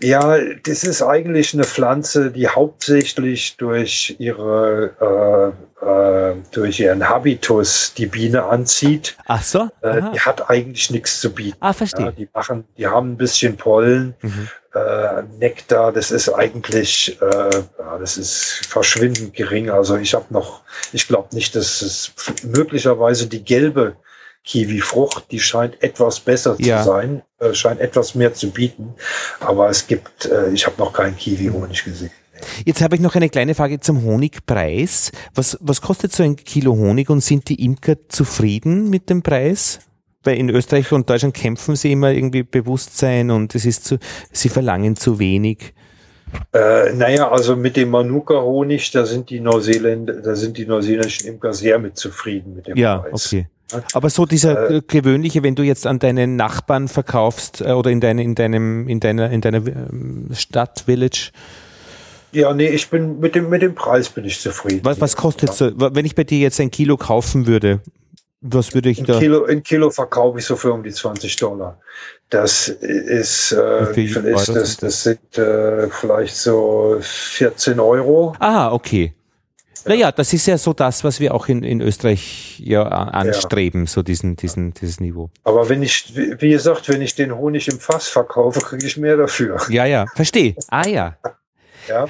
[0.00, 7.92] Ja, das ist eigentlich eine Pflanze, die hauptsächlich durch ihre äh, äh, durch ihren Habitus
[7.94, 9.16] die Biene anzieht.
[9.26, 9.68] Ach so.
[9.82, 11.56] Äh, die hat eigentlich nichts zu bieten.
[11.60, 12.06] Ah, verstehe.
[12.06, 14.48] Ja, die machen, die haben ein bisschen Pollen, mhm.
[14.74, 15.92] äh, Nektar.
[15.92, 19.70] Das ist eigentlich, äh, ja, das ist verschwindend gering.
[19.70, 23.96] Also ich habe noch, ich glaube nicht, dass es möglicherweise die gelbe
[24.46, 26.78] Kiwi-Frucht, die scheint etwas besser ja.
[26.78, 28.94] zu sein, äh, scheint etwas mehr zu bieten.
[29.40, 32.12] Aber es gibt, äh, ich habe noch keinen Kiwi-Honig gesehen.
[32.64, 35.10] Jetzt habe ich noch eine kleine Frage zum Honigpreis.
[35.34, 39.80] Was, was kostet so ein Kilo Honig und sind die Imker zufrieden mit dem Preis?
[40.22, 43.98] Weil in Österreich und Deutschland kämpfen sie immer irgendwie Bewusstsein und es ist zu,
[44.32, 45.72] sie verlangen zu wenig.
[46.52, 51.52] Äh, naja, also mit dem Manuka-Honig, da sind die Neuseeländer, da sind die neuseeländischen Imker
[51.52, 53.30] sehr mit zufrieden mit dem ja, Preis.
[53.30, 53.48] Ja, okay.
[53.92, 58.00] Aber so dieser äh, gewöhnliche, wenn du jetzt an deinen Nachbarn verkaufst äh, oder in,
[58.00, 61.32] deine, in deinem, in deiner, in deiner ähm, Stadt, Village.
[62.32, 64.80] Ja, nee, ich bin mit dem, mit dem Preis bin ich zufrieden.
[64.84, 67.80] Was, was kostet so, wenn ich bei dir jetzt ein Kilo kaufen würde,
[68.40, 69.18] was würde ich ein da?
[69.18, 71.80] Kilo, ein Kilo verkaufe ich so für um die 20 Dollar.
[72.28, 74.76] Das ist, äh, wie viel ist das?
[74.76, 78.34] Das sind äh, vielleicht so 14 Euro.
[78.38, 79.14] Ah, okay.
[79.86, 83.86] Naja, das ist ja so das, was wir auch in, in Österreich ja anstreben, ja.
[83.86, 85.30] so diesen, diesen, dieses Niveau.
[85.44, 89.16] Aber wenn ich, wie gesagt, wenn ich den Honig im Fass verkaufe, kriege ich mehr
[89.16, 89.58] dafür.
[89.68, 90.54] Ja, ja, verstehe.
[90.68, 91.16] Ah ja.
[91.88, 92.06] ja,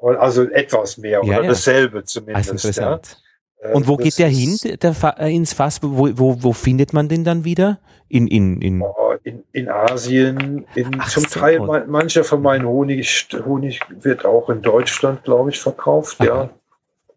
[0.00, 1.48] also etwas mehr oder ja.
[1.48, 2.50] dasselbe zumindest.
[2.50, 3.22] Also interessant.
[3.62, 3.70] Ja.
[3.72, 5.82] Und wo das geht der hin, der Fa äh, ins Fass?
[5.82, 7.78] Wo, wo, wo findet man den dann wieder?
[8.08, 8.84] In, in, in,
[9.24, 11.40] in, in Asien, in, Ach, zum so.
[11.40, 16.26] Teil, mancher von meinen Honig, Honig wird auch in Deutschland, glaube ich, verkauft, Aha.
[16.26, 16.50] ja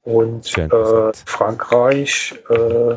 [0.08, 0.70] und äh,
[1.26, 2.34] Frankreich.
[2.50, 2.96] Äh,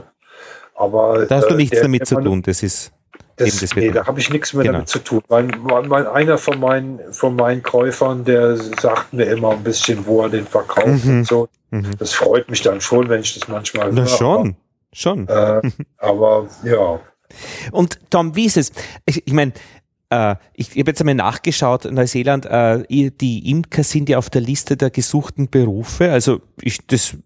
[0.75, 2.43] aber da hast du äh, nichts der, damit zu tun.
[2.43, 2.93] Das ist
[3.37, 4.75] das, das nee, da habe ich nichts mehr genau.
[4.75, 5.23] damit zu tun.
[5.29, 5.51] Mein,
[5.89, 10.29] mein, einer von meinen, von meinen Käufern, der sagt mir immer ein bisschen, wo er
[10.29, 11.19] den verkauft mhm.
[11.19, 11.49] und so.
[11.71, 11.97] Mhm.
[11.99, 14.09] Das freut mich dann schon, wenn ich das manchmal Na, höre.
[14.09, 14.57] Schon, aber,
[14.93, 15.29] schon.
[15.29, 15.63] Äh,
[15.99, 17.01] aber ja.
[17.73, 18.73] Und Tom, wie ist es?
[19.07, 19.53] Ich, ich meine,
[20.11, 24.77] Äh, ich habe jetzt einmal nachgeschaut, Neuseeland, äh, die Imker sind ja auf der Liste
[24.77, 26.11] der gesuchten Berufe.
[26.11, 27.17] Also ich, das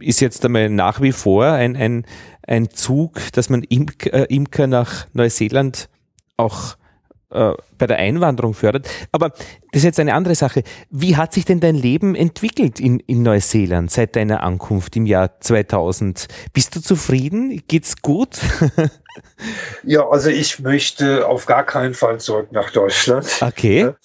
[0.00, 2.06] ist jetzt einmal nach wie vor ein, ein,
[2.46, 5.88] ein Zug, dass man äh, Imker nach Neuseeland
[6.36, 6.76] auch
[7.30, 8.88] äh, bei der Einwanderung fördert.
[9.12, 10.62] Aber das ist jetzt eine andere Sache.
[10.90, 15.40] Wie hat sich denn dein Leben entwickelt in, in Neuseeland seit deiner Ankunft im Jahr
[15.40, 16.28] 2000?
[16.52, 17.62] Bist du zufrieden?
[17.68, 18.38] Geht's gut?
[19.84, 23.26] Ja, also ich möchte auf gar keinen Fall zurück nach Deutschland.
[23.40, 23.90] Okay.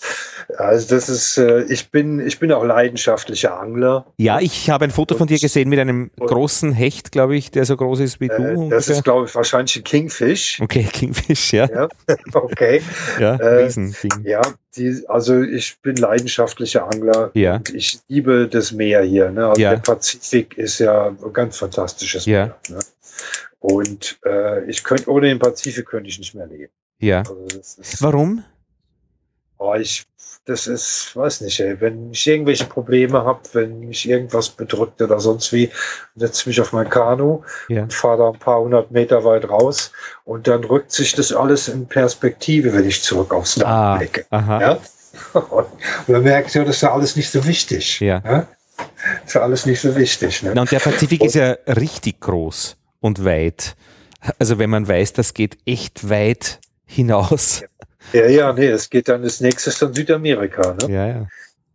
[0.58, 4.06] Also das ist, äh, ich bin, ich bin auch leidenschaftlicher Angler.
[4.18, 7.64] Ja, ich habe ein Foto von dir gesehen mit einem großen Hecht, glaube ich, der
[7.64, 8.66] so groß ist wie du.
[8.66, 10.60] Äh, das ist, glaube ich, wahrscheinlich ein Kingfish.
[10.62, 11.70] okay, Kingfish, ja.
[11.74, 11.88] Ja,
[12.34, 12.82] okay.
[13.20, 14.26] Ja, Äh, Riesending.
[14.26, 14.42] Ja,
[14.76, 17.32] die, also ich bin leidenschaftlicher Angler.
[17.34, 17.62] Ja.
[17.74, 19.32] Ich liebe das Meer hier.
[19.32, 19.48] Ne?
[19.48, 19.72] Also Ja.
[19.72, 22.46] der Pazifik ist ja ein ganz fantastisches Ja.
[22.46, 22.60] Meer.
[22.70, 22.80] Ne?
[23.60, 26.72] Und äh, ich könnte ohne den Pazifik könnte ich nicht mehr leben.
[27.00, 27.20] Ja.
[27.20, 28.44] Also das ist, Warum?
[29.58, 30.06] oh, ich,
[30.46, 35.20] das ist, weiß nicht, ey, wenn ich irgendwelche Probleme habe, wenn mich irgendwas bedrückt oder
[35.20, 35.70] sonst wie,
[36.16, 37.84] setze mich auf mein Kanu Ja.
[37.84, 39.92] und fahre da ein paar hundert Meter weit raus
[40.26, 44.26] und dann rückt sich das alles in Perspektive, wenn ich zurück aufs Land Ah, blicke.
[44.32, 44.80] Ja?
[45.34, 45.68] Und
[46.08, 48.00] man merkt ja, das ist ja alles nicht so wichtig.
[48.02, 48.20] Ja.
[48.20, 48.46] Das
[49.28, 50.44] ist ja alles nicht so wichtig.
[50.44, 50.52] Ne?
[50.56, 53.76] Na, und der Pazifik ist ja richtig groß und weit.
[54.40, 57.62] Also wenn man weiß, das geht echt weit hinaus.
[57.62, 57.68] Ja,
[58.12, 60.76] ja, nee, es geht dann, das nächste ist dann Südamerika.
[60.82, 60.94] Ne?
[60.94, 61.28] Ja, ja.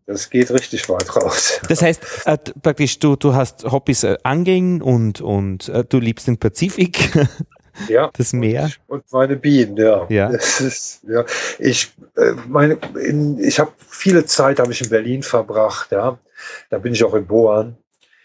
[0.06, 1.60] Das geht richtig weit raus.
[1.68, 6.26] Das heißt, äh, praktisch, du, du hast Hobbys äh, Angeln und, und äh, du liebst
[6.26, 7.10] den Pazifik,
[7.88, 8.10] Ja.
[8.16, 8.70] das Meer.
[8.86, 10.06] Und meine Bienen, ja.
[10.08, 10.30] Ja.
[10.30, 11.24] Das ist, ja.
[11.58, 16.18] Ich, äh, meine, in, ich habe viele Zeit habe ich in Berlin verbracht, ja.
[16.70, 17.76] Da bin ich auch in Boan.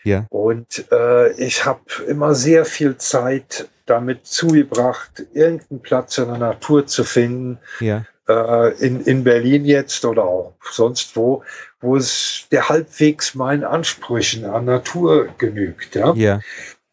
[0.03, 0.25] Ja.
[0.29, 6.85] Und äh, ich habe immer sehr viel Zeit damit zugebracht, irgendeinen Platz in der Natur
[6.85, 11.43] zu finden, Ja, äh, in, in Berlin jetzt oder auch sonst wo,
[11.81, 15.95] wo es der halbwegs meinen Ansprüchen an Natur genügt.
[15.95, 16.13] Ja?
[16.13, 16.39] ja,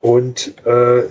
[0.01, 1.05] Und äh,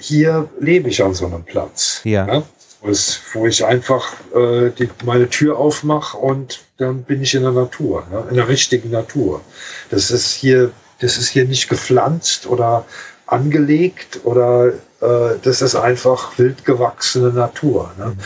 [0.00, 2.00] hier lebe ich an so einem Platz.
[2.04, 2.42] Ja.
[2.80, 7.42] Wo, es, wo ich einfach äh, die, meine Tür aufmache und dann bin ich in
[7.42, 8.24] der Natur, ne?
[8.30, 9.42] in der richtigen Natur.
[9.90, 12.86] Das ist hier, das ist hier nicht gepflanzt oder
[13.26, 17.92] angelegt oder äh, das ist einfach wild gewachsene Natur.
[17.96, 18.04] Mhm.
[18.04, 18.16] Ne?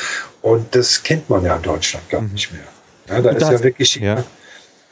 [0.42, 2.62] Und das kennt man ja in Deutschland gar nicht mehr.
[3.08, 4.24] Ja, da Und ist ja wirklich ja.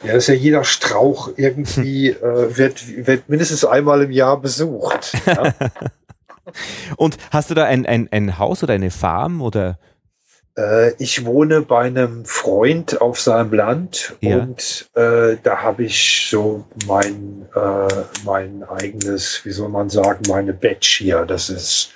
[0.03, 5.13] ja, ist ja jeder Strauch irgendwie, äh, wird, wird mindestens einmal im Jahr besucht.
[5.25, 5.53] Ja?
[6.97, 9.77] Und hast du da ein, ein, ein Haus oder eine Farm oder?
[10.57, 14.37] Äh, ich wohne bei einem Freund auf seinem Land Ja.
[14.37, 17.87] und äh, da habe ich so mein, äh,
[18.23, 21.25] mein eigenes, wie soll man sagen, meine Batch hier.
[21.25, 21.91] Das ist,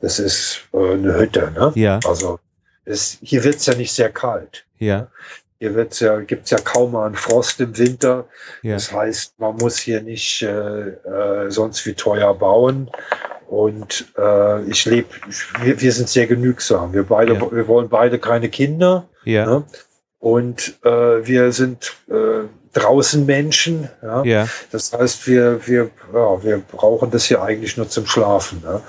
[0.00, 1.50] das ist äh, eine Hütte.
[1.54, 1.72] Ne?
[1.74, 2.38] Ja, Also
[2.84, 4.64] es, hier wird's ja nicht sehr kalt.
[4.78, 5.08] ja,
[5.60, 8.26] Hier wird's ja, gibt's ja kaum mal einen Frost im Winter.
[8.62, 8.74] ja.
[8.74, 12.90] Das heißt, man muss hier nicht äh, äh, sonst wie teuer bauen.
[13.52, 15.08] Und äh, ich lebe,
[15.60, 16.94] wir, wir sind sehr genügsam.
[16.94, 17.52] Wir beide, Ja.
[17.52, 19.08] wir wollen beide keine Kinder.
[19.24, 19.64] Ja, Ne?
[20.18, 23.90] Und äh, wir sind äh, draußen Menschen.
[24.02, 24.22] Ja?
[24.24, 28.62] ja, Das heißt, wir, wir, ja, wir brauchen das hier eigentlich nur zum Schlafen.
[28.64, 28.80] Ne?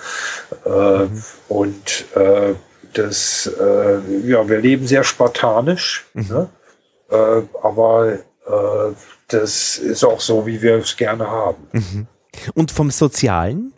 [0.66, 1.24] Äh, Mhm.
[1.50, 2.54] Und äh,
[2.94, 6.06] das, äh, ja, wir leben sehr spartanisch.
[6.14, 6.28] Mhm.
[6.30, 6.50] Ne?
[7.10, 8.94] Äh, aber äh,
[9.28, 11.68] das ist auch so, wie wir es gerne haben.
[11.74, 12.08] Mhm.
[12.54, 13.73] Und vom Sozialen?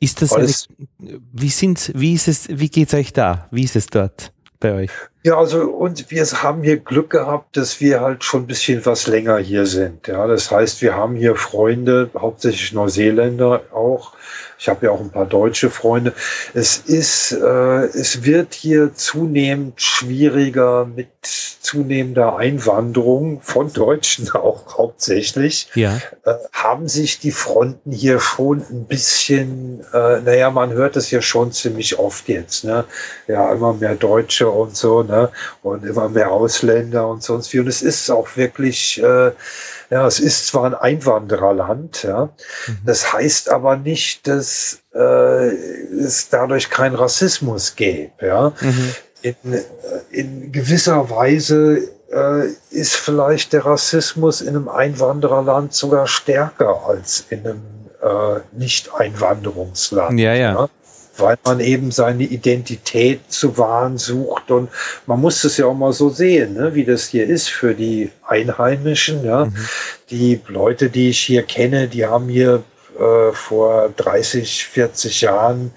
[0.00, 0.68] Ist das eine, Alles-
[0.98, 3.48] wie sind, wie ist es, wie geht's euch da?
[3.50, 4.90] Wie ist es dort bei euch?
[5.24, 9.06] Ja, also und wir haben hier Glück gehabt, dass wir halt schon ein bisschen was
[9.06, 10.06] länger hier sind.
[10.06, 14.14] Ja, das heißt, wir haben hier Freunde, hauptsächlich Neuseeländer auch.
[14.58, 16.12] Ich habe ja auch ein paar deutsche Freunde.
[16.52, 25.68] Es ist, äh, es wird hier zunehmend schwieriger mit zunehmender Einwanderung von Deutschen auch hauptsächlich.
[25.74, 31.10] Ja, äh, haben sich die Fronten hier schon ein bisschen, äh, naja, man hört es
[31.10, 32.84] ja schon ziemlich oft jetzt, ne?
[33.28, 35.30] Ja, immer mehr Deutsche und so, ne?
[35.62, 37.60] Und immer mehr Ausländer und sonst wie.
[37.60, 39.30] Und es ist auch wirklich, äh,
[39.90, 42.26] ja, es ist zwar ein Einwandererland, ja.
[42.66, 42.78] Mhm.
[42.84, 48.94] Das heißt aber nicht, dass äh, es dadurch keinen Rassismus gäbe, ja mhm.
[49.22, 49.60] in, äh,
[50.10, 57.40] in gewisser Weise äh, ist vielleicht der Rassismus in einem Einwandererland sogar stärker als in
[57.40, 57.62] einem
[58.02, 60.18] äh, Nicht-Einwanderungsland.
[60.18, 60.68] ja, ja,
[61.18, 64.68] Weil man eben seine Identität zu wahren sucht und
[65.06, 68.10] man muss es ja auch mal so sehen, ne, wie das hier ist für die
[68.26, 69.24] Einheimischen.
[69.24, 69.46] Ja.
[69.46, 69.54] Mhm.
[70.10, 72.62] Die Leute, die ich hier kenne, die haben hier
[72.98, 75.72] äh, vor 30, 40 Jahren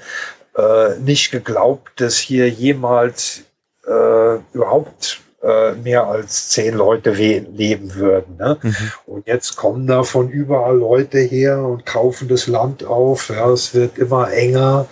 [0.58, 3.44] äh, nicht geglaubt, dass hier jemals
[3.88, 8.38] äh, überhaupt äh, mehr als zehn Leute leben würden.
[8.38, 8.58] Ne?
[8.62, 8.92] Mhm.
[9.08, 13.30] Und jetzt kommen da von überall Leute her und kaufen das Land auf.
[13.30, 14.86] Ja, es wird immer enger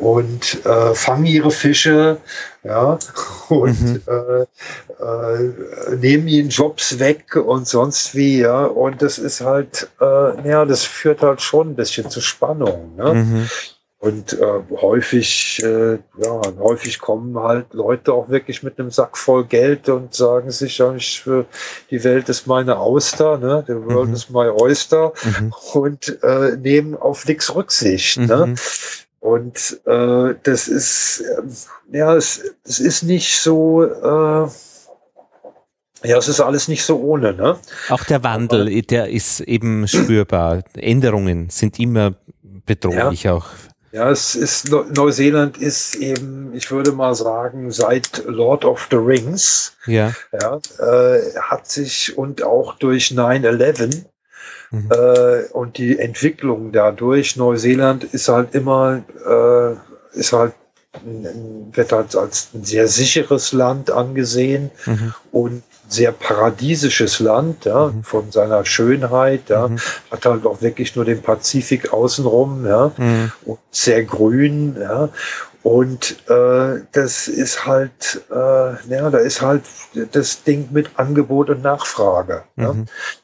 [0.00, 2.16] und äh, fangen ihre Fische,
[2.64, 2.98] ja,
[3.48, 4.02] und mhm.
[4.06, 4.42] äh,
[5.02, 8.64] äh, nehmen ihnen Jobs weg und sonst wie, ja.
[8.64, 12.96] Und das ist halt, äh, ja, das führt halt schon ein bisschen zu Spannung.
[12.96, 13.14] Ne?
[13.14, 13.48] Mhm.
[13.98, 19.44] Und äh, häufig, äh, ja, häufig kommen halt Leute auch wirklich mit einem Sack voll
[19.44, 21.22] Geld und sagen sich, ja, ich,
[21.90, 23.62] die Welt ist meine Auster, ne?
[23.66, 24.14] The world mhm.
[24.14, 25.52] is my oyster mhm.
[25.74, 28.16] und äh, nehmen auf nichts Rücksicht.
[28.16, 28.46] Ne?
[28.46, 28.52] Mhm.
[28.52, 28.54] Ne?
[29.20, 34.48] Und äh, das ist, äh, ja, es, es ist nicht so, äh,
[36.02, 37.58] ja, es ist alles nicht so ohne, ne?
[37.90, 40.64] Auch der Wandel, Aber, der ist eben spürbar.
[40.74, 43.34] Änderungen sind immer bedrohlich ja.
[43.34, 43.46] auch
[43.92, 49.76] ja, es ist Neuseeland ist eben, ich würde mal sagen, seit Lord of the Rings,
[49.86, 54.04] ja, ja äh, hat sich und auch durch 9/11
[54.70, 54.88] mhm.
[54.90, 60.52] äh, und die Entwicklung dadurch, Neuseeland ist halt immer, äh, ist halt
[61.72, 65.14] wird halt als ein sehr sicheres Land angesehen mhm.
[65.30, 68.04] und sehr paradiesisches Land, ja, mhm.
[68.04, 69.78] von seiner Schönheit, ja, mhm.
[70.10, 73.32] hat halt auch wirklich nur den Pazifik außenrum, ja, mhm.
[73.44, 75.08] und sehr grün, ja,
[75.62, 79.62] und äh, das ist halt, äh, ja, da ist halt
[80.12, 82.44] das Ding mit Angebot und Nachfrage.
[82.56, 82.64] Mhm.
[82.64, 82.74] Ja.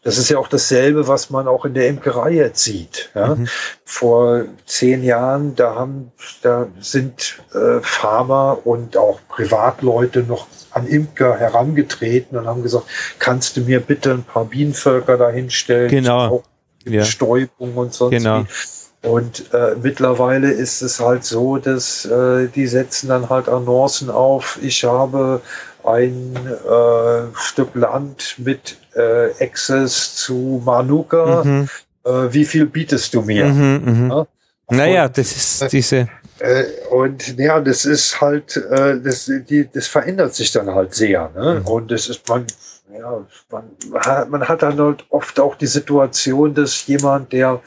[0.03, 3.11] Das ist ja auch dasselbe, was man auch in der Imkerei jetzt sieht.
[3.15, 3.37] Ja.
[3.37, 3.49] Mhm.
[3.87, 6.13] Vor zehn Jahren, da haben,
[6.43, 12.85] da sind äh, Farmer und auch Privatleute noch an Imker herangetreten und haben gesagt,
[13.19, 15.89] kannst du mir bitte ein paar Bienenvölker dahinstellen?
[15.89, 16.45] Genau.
[16.85, 17.03] Ja.
[17.05, 18.43] Stäubung und sonst genau.
[18.43, 18.86] wie.
[19.07, 24.59] Und äh, mittlerweile ist es halt so, dass äh, die setzen dann halt Annoncen auf.
[24.61, 25.41] Ich habe
[25.85, 31.45] ein äh, Stück Land mit äh, Access zu Manuka.
[31.45, 31.69] Mhm.
[32.05, 33.47] Äh, wie viel bietest du mir?
[33.47, 34.15] Mhm, mh.
[34.15, 34.27] ja?
[34.71, 36.09] Naja, das ist diese.
[36.41, 41.31] Äh, und ja, das ist halt, äh, das, die, das verändert sich dann halt sehr.
[41.37, 41.61] Ne?
[41.61, 41.67] Mhm.
[41.69, 42.45] Und das ist man,
[42.93, 47.61] ja, man, man hat dann halt oft auch die Situation, dass jemand, der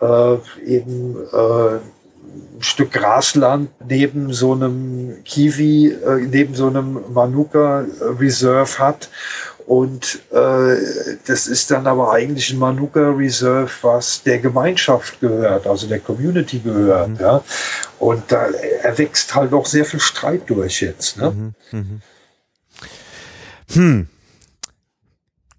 [0.00, 7.84] äh, eben äh, ein Stück Grasland neben so einem Kiwi, äh, neben so einem Manuka
[8.18, 9.08] Reserve hat.
[9.66, 10.76] Und äh,
[11.26, 16.60] das ist dann aber eigentlich ein Manuka Reserve, was der Gemeinschaft gehört, also der Community
[16.60, 17.10] gehört.
[17.10, 17.16] Mhm.
[17.20, 17.44] Ja.
[17.98, 18.46] Und da
[18.82, 21.18] erwächst halt auch sehr viel Streit durch jetzt.
[21.18, 21.30] Ne?
[21.30, 21.54] Mhm.
[21.72, 22.00] Mhm.
[23.74, 24.08] Hm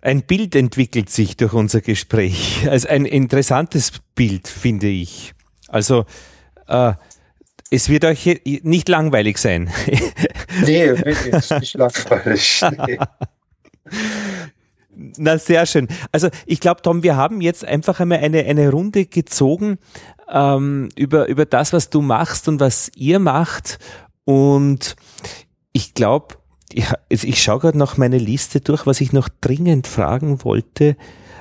[0.01, 2.67] ein Bild entwickelt sich durch unser Gespräch.
[2.69, 5.33] Also ein interessantes Bild, finde ich.
[5.67, 6.05] Also
[6.67, 6.93] äh,
[7.71, 9.69] es wird euch nicht langweilig sein.
[10.65, 12.61] Nee, wirklich nicht langweilig.
[12.87, 12.99] Nee.
[15.17, 15.87] Na, sehr schön.
[16.11, 19.77] Also ich glaube, Tom, wir haben jetzt einfach einmal eine, eine Runde gezogen
[20.27, 23.79] ähm, über, über das, was du machst und was ihr macht.
[24.25, 24.95] Und
[25.71, 26.35] ich glaube,
[26.73, 30.95] ja, ich schaue gerade noch meine Liste durch, was ich noch dringend fragen wollte,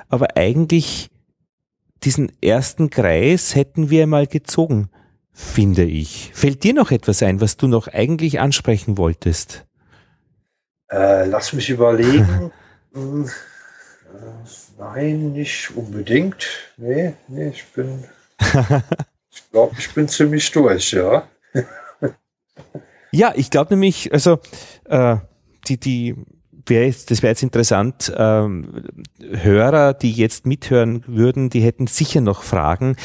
[0.09, 1.11] aber eigentlich
[2.05, 4.89] diesen ersten Kreis hätten wir mal gezogen,
[5.33, 6.31] finde ich.
[6.35, 9.66] Fällt dir noch etwas ein, was du noch eigentlich ansprechen wolltest?
[10.91, 12.51] Äh, lass mich überlegen.
[12.95, 13.24] äh,
[14.79, 16.47] nein, nicht unbedingt.
[16.76, 18.05] Nee, nee, ich bin,
[19.31, 21.29] ich glaube, ich bin ziemlich durch, ja.
[23.11, 24.39] Ja, ich glaube nämlich, also
[24.89, 25.16] äh,
[25.68, 26.14] die, die
[26.66, 28.84] wäre jetzt, das wäre jetzt interessant, ähm,
[29.20, 32.97] Hörer, die jetzt mithören würden, die hätten sicher noch Fragen.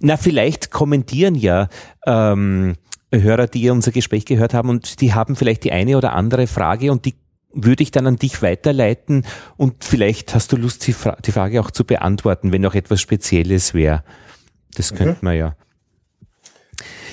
[0.00, 1.68] Na, vielleicht kommentieren ja
[2.06, 2.74] ähm,
[3.12, 6.90] Hörer, die unser Gespräch gehört haben und die haben vielleicht die eine oder andere Frage
[6.90, 7.14] und die
[7.54, 9.26] würde ich dann an dich weiterleiten
[9.58, 13.00] und vielleicht hast du Lust, die, Fra die Frage auch zu beantworten, wenn noch etwas
[13.02, 14.04] Spezielles wäre.
[14.74, 14.96] Das mhm.
[14.96, 15.56] könnte man ja.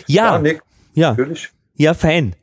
[0.08, 0.62] Ja, ja, Nick,
[0.94, 1.10] ja.
[1.12, 1.50] Natürlich.
[1.76, 2.36] Ja, fein.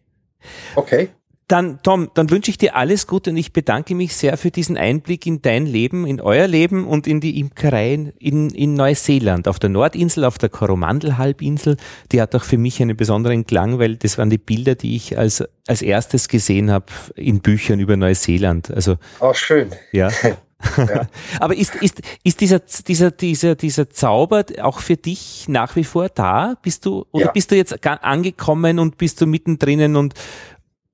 [0.74, 1.08] Okay.
[1.48, 4.76] Dann, Tom, dann wünsche ich dir alles Gute und ich bedanke mich sehr für diesen
[4.76, 9.60] Einblick in dein Leben, in euer Leben und in die Imkereien in, in Neuseeland, auf
[9.60, 11.76] der Nordinsel, auf der Coromandel-Halbinsel.
[12.10, 15.16] Die hat auch für mich einen besonderen Klang, weil das waren die Bilder, die ich
[15.16, 18.72] als, als erstes gesehen habe in Büchern über Neuseeland.
[18.72, 19.70] Also, oh, schön.
[19.92, 20.10] Ja.
[20.76, 21.06] Ja.
[21.38, 26.08] Aber ist, ist, ist dieser, dieser, dieser, dieser Zauber auch für dich nach wie vor
[26.08, 26.54] da?
[26.62, 27.30] Bist du, oder ja.
[27.30, 30.14] bist du jetzt angekommen und bist du mittendrin und,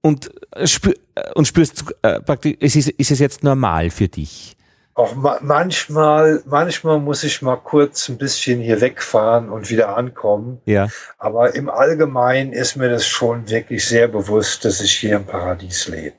[0.03, 0.31] und,
[0.65, 0.95] spür,
[1.35, 4.57] und spürst äh, praktisch, ist, ist es jetzt normal für dich?
[4.95, 10.61] Auch ma manchmal, manchmal muss ich mal kurz ein bisschen hier wegfahren und wieder ankommen.
[10.67, 10.89] Ja.
[11.17, 15.89] Aber im Allgemeinen ist mir das schon wirklich sehr bewusst, dass ich hier im Paradies
[15.89, 16.19] lebe.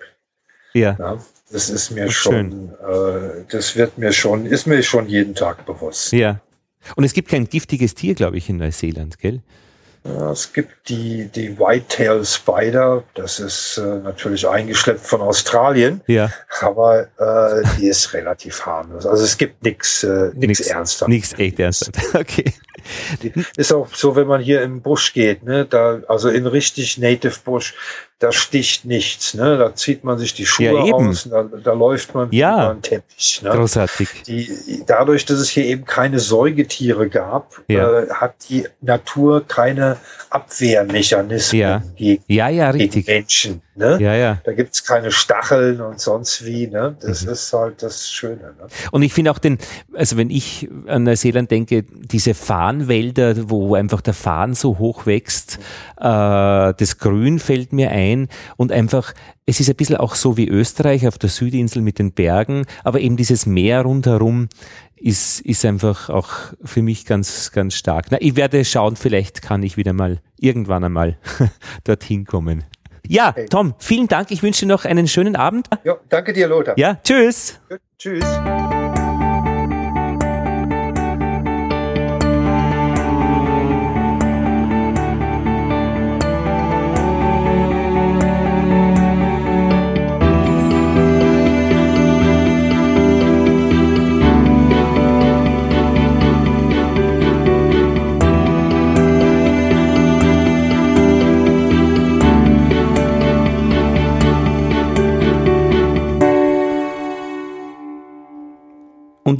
[0.74, 0.96] Ja.
[0.98, 1.20] Ja,
[1.52, 5.68] das ist mir Ach, schon, äh, das wird mir schon, ist mir schon jeden Tag
[5.68, 6.12] bewusst.
[6.12, 6.40] Ja.
[6.96, 9.42] Und es gibt kein giftiges Tier, glaube ich, in Neuseeland, gell?
[10.06, 16.30] Ja, es gibt die, die Whitetail Spider, das ist äh, natürlich eingeschleppt von Australien, Ja.
[16.60, 19.06] aber äh, die ist relativ harmlos.
[19.06, 21.08] Also es gibt nichts äh, nix Ernstes.
[21.08, 21.98] Nichts echt ernsthaft.
[22.14, 22.54] Okay.
[23.56, 27.36] Ist auch so, wenn man hier im Busch geht, ne, da, also in richtig Native
[27.46, 27.74] Busch,
[28.20, 31.10] da sticht nichts, ne, da zieht man sich die Schuhe Ja, eben.
[31.10, 32.54] aus, da, da läuft man Ja.
[32.56, 33.42] über einen Teppich.
[33.44, 33.50] Ne?
[33.50, 34.08] Großartig.
[34.26, 38.00] Die, dadurch, dass es hier eben keine Säugetiere gab, Ja.
[38.04, 39.98] äh, hat die Natur keine
[40.30, 41.84] Abwehrmechanismen Ja.
[41.96, 43.08] gegen, Ja, ja, gegen richtig.
[43.08, 43.62] Menschen.
[43.76, 43.98] Ne?
[44.00, 44.38] Ja, ja.
[44.44, 46.68] Da gibt's keine Stacheln und sonst wie.
[46.68, 46.96] Ne?
[47.02, 47.32] Das Mhm.
[47.32, 48.54] ist halt das Schöne.
[48.60, 48.68] Ne?
[48.92, 49.58] Und ich finde auch den,
[49.94, 55.58] also wenn ich an Neuseeland denke, diese Farnwälder, wo einfach der Farn so hoch wächst,
[55.98, 58.13] äh, das Grün fällt mir ein
[58.58, 59.14] und einfach,
[59.46, 63.00] es ist ein bisschen auch so wie Österreich auf der Südinsel mit den Bergen, aber
[63.00, 64.50] eben dieses Meer rundherum
[64.96, 66.30] ist, ist einfach auch
[66.64, 68.06] für mich ganz, ganz stark.
[68.10, 71.18] Na, ich werde schauen, vielleicht kann ich wieder mal irgendwann einmal
[71.84, 72.64] dorthin kommen.
[73.06, 73.34] Ja.
[73.50, 74.32] Tom, vielen Dank.
[74.32, 75.68] Ich wünsche dir noch einen schönen Abend.
[75.84, 76.78] Ja, danke dir, Lothar.
[76.78, 77.60] Ja, tschüss.
[77.70, 78.24] Gut, tschüss.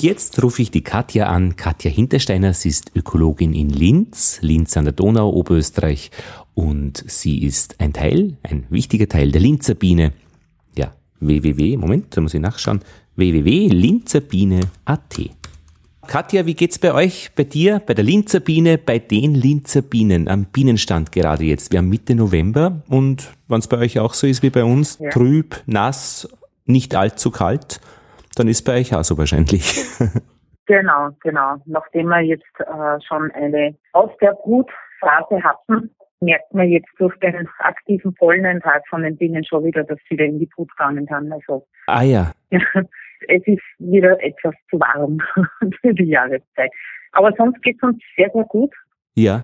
[0.04, 1.56] Jetzt rufe ich die Katja an.
[1.56, 6.12] Katja Hintersteiner, sie ist Ökologin in Linz, Linz an der Donau, Oberösterreich.
[6.54, 10.14] Und sie ist ein Teil, ein wichtiger Teil der Linzer Biene.
[10.78, 12.82] Ja, www, Moment, da muss ich nachschauen,
[13.16, 15.20] www.linzerbiene.at.
[16.06, 20.28] Katja, wie geht's bei euch, bei dir, bei der Linzer Biene, bei den Linzer Bienen
[20.28, 21.72] am Bienenstand gerade jetzt?
[21.72, 24.98] Wir haben Mitte November und wenn es bei euch auch so ist wie bei uns,
[25.00, 25.12] Ja.
[25.12, 26.28] trüb, nass,
[26.66, 27.80] nicht allzu kalt,
[28.36, 29.84] dann ist bei euch auch so wahrscheinlich.
[30.66, 31.58] Genau, genau.
[31.66, 38.82] Nachdem wir jetzt äh, schon eine Ausgabrutphase hatten, merkt man jetzt durch den aktiven Polleneintrag
[38.88, 41.32] von den Bienen schon wieder, dass sie wieder in die Brut gegangen haben.
[41.34, 45.20] Also ah ja, es ist wieder etwas zu warm
[45.82, 46.72] für die Jahreszeit.
[47.12, 48.74] Aber sonst geht es uns sehr, sehr gut.
[49.16, 49.44] ja,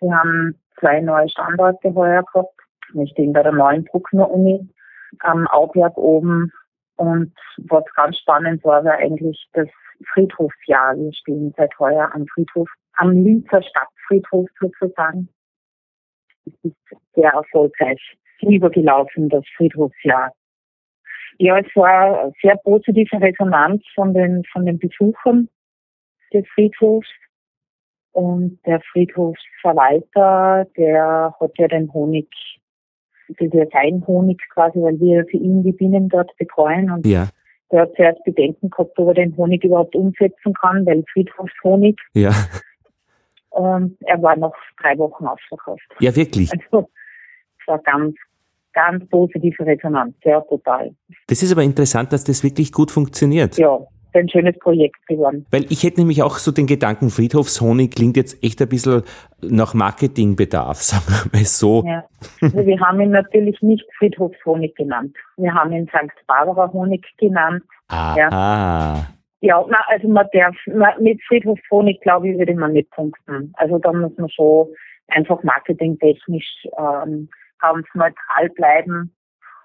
[0.00, 2.60] Wir haben zwei neue Standorte heuer gehabt.
[2.92, 4.68] Wir stehen bei der neuen Bruckner Uni
[5.20, 6.52] am Auberg oben.
[6.96, 9.68] Und was ganz spannend war, war eigentlich das
[10.12, 10.96] Friedhofsjahr.
[10.96, 15.28] Wir stehen seit heuer am Friedhof, am Linzer Stadtfriedhof sozusagen.
[16.46, 16.76] Es ist
[17.14, 18.00] sehr erfolgreich
[18.40, 20.32] übergelaufen, das Friedhofsjahr.
[21.38, 25.48] Ja, es war sehr positive Resonanz von den, von den Besuchern
[26.32, 27.08] des Friedhofs.
[28.12, 32.28] Und der Friedhofsverwalter, der hat ja den Honig,
[33.28, 36.90] das ist ja sein Honig quasi, weil wir für ihn die Bienen dort betreuen.
[36.90, 37.28] Und ja,
[37.72, 41.98] der hat zuerst Bedenken gehabt, ob er den Honig überhaupt umsetzen kann, weil Friedhofshonig.
[42.14, 42.32] ja,
[43.50, 45.82] Und er war noch drei Wochen ausverkauft.
[46.00, 46.50] ja, wirklich.
[46.52, 46.88] Also,
[47.60, 48.14] es war ganz,
[48.72, 50.94] ganz positive Resonanz, ja, total.
[51.26, 53.56] Das ist aber interessant, dass das wirklich gut funktioniert.
[53.56, 53.78] Ja,
[54.16, 55.46] ein schönes Projekt geworden.
[55.50, 59.02] Weil ich hätte nämlich auch so den Gedanken, Friedhofshonig klingt jetzt echt ein bisschen
[59.40, 61.84] nach Marketingbedarf, sagen wir mal so.
[61.86, 62.04] Ja.
[62.40, 65.16] Also wir haben ihn natürlich nicht Friedhofshonig genannt.
[65.36, 66.12] Wir haben ihn St.
[66.26, 67.62] Barbara Honig genannt.
[67.88, 69.06] Aha.
[69.40, 73.52] Ja, na, also man darf, man, mit Friedhofshonig, glaube ich, würde man nicht punkten.
[73.54, 74.68] Also da muss man schon
[75.08, 77.28] einfach marketingtechnisch ähm,
[77.60, 79.12] ganz neutral bleiben.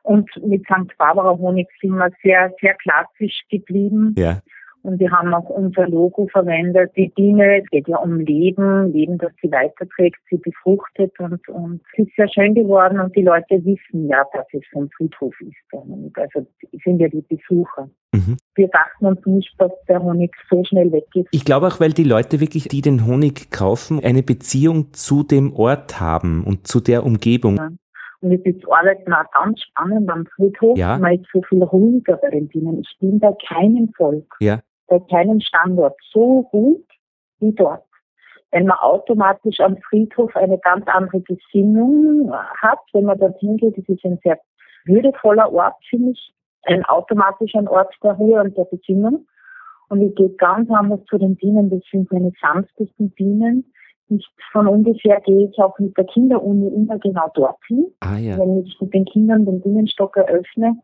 [0.03, 0.97] Und mit St.
[0.97, 4.15] Barbara Honig sind wir sehr, sehr klassisch geblieben.
[4.17, 4.41] Ja,
[4.83, 6.91] Und wir haben auch unser Logo verwendet.
[6.95, 11.81] Die Biene, es geht ja um Leben, Leben, das sie weiterträgt, sie befruchtet und, und
[11.93, 15.55] es ist sehr schön geworden und die Leute wissen ja, dass es vom Friedhof ist.
[15.71, 16.47] Und also
[16.83, 17.89] sind ja die Besucher.
[18.13, 18.37] Mhm.
[18.55, 21.27] Wir dachten uns nicht, dass der Honig so schnell weg ist.
[21.31, 25.53] Ich glaube auch, weil die Leute wirklich, die den Honig kaufen, eine Beziehung zu dem
[25.53, 27.57] Ort haben und zu der Umgebung.
[27.57, 27.69] Ja.
[28.21, 30.77] Und es ist Arbeiten auch ganz spannend am Friedhof.
[30.77, 30.97] Ja.
[30.97, 32.81] Man ist so viel ruhiger bei den Bienen.
[32.81, 36.85] Ich bin bei keinem Volk, Ja, bei keinem Standort so gut
[37.39, 37.83] wie dort.
[38.51, 43.87] Wenn man automatisch am Friedhof eine ganz andere Gesinnung hat, wenn man dorthin geht, das
[43.87, 44.39] ist ein sehr
[44.85, 46.33] würdevoller Ort, finde ich.
[46.63, 49.25] Ein automatisch ein Ort der Ruhe und der Besinnung.
[49.89, 51.69] Und ich gehe ganz anders zu den Bienen.
[51.69, 53.73] Das sind meine sanftesten Bienen.
[54.13, 57.87] Ich, von ungefähr gehe ich auch mit der Kinderuni immer genau dorthin.
[58.01, 58.37] Ah ja.
[58.37, 60.75] Wenn ich mit den Kindern den Bienenstock eröffne,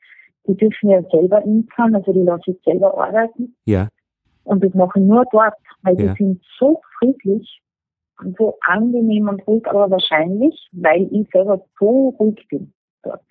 [0.47, 3.53] die dürfen ja selber imkern, also die lasse ich selber arbeiten.
[3.65, 3.89] Ja.
[4.45, 6.13] Und das mache ich nur dort, weil Ja.
[6.13, 7.61] die sind so friedlich
[8.23, 12.71] und so angenehm und ruhig, aber wahrscheinlich, weil ich selber so ruhig bin
[13.03, 13.21] dort.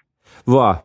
[0.44, 0.84] Wow.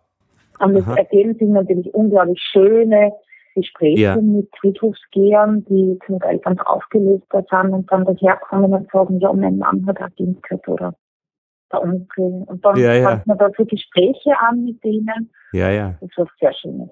[0.59, 3.11] Und es ergeben sich natürlich unglaublich schöne
[3.55, 4.15] Gespräche Ja.
[4.15, 9.57] mit Friedhofsgehern, die zum Teil ganz aufgelöster sind und dann daherkommen und sagen, ja, mein
[9.57, 10.93] Mann hat auch geimkert oder
[11.71, 12.43] der Onkel.
[12.47, 13.21] Und dann Ja, ja.
[13.25, 15.29] man da so Gespräche an mit denen.
[15.53, 15.95] Ja, ja.
[16.01, 16.89] Das ist was sehr Schönes.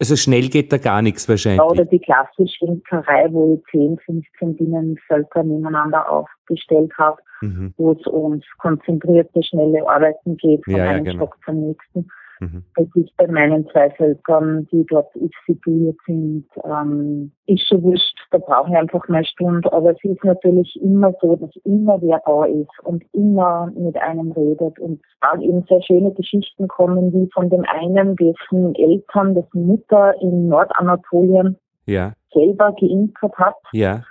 [0.00, 1.60] Also schnell geht da gar nichts Ja, wahrscheinlich.
[1.62, 7.72] oder die klassische Imkerei, wo ich 10, 15 Bienenvölker nebeneinander aufgestellt habe, Mhm.
[7.76, 11.26] wo es ums konzentrierte, schnelle Arbeiten geht, von Ja, ja, einem genau.
[11.26, 12.08] Stock zum nächsten.
[12.42, 12.64] Mhm.
[12.74, 15.12] Das ist bei meinen zwei Völkern, die dort
[15.46, 19.72] situiert sind, ähm, ist schon wurscht, da brauche ich einfach meine Stunde.
[19.72, 24.32] Aber es ist natürlich immer so, dass immer wer da ist und immer mit einem
[24.32, 29.66] redet und auch eben sehr schöne Geschichten kommen, wie von dem einen, dessen Eltern, dessen
[29.66, 34.02] Mutter in Nordanatolien Ja, selber geimpft hat, ja.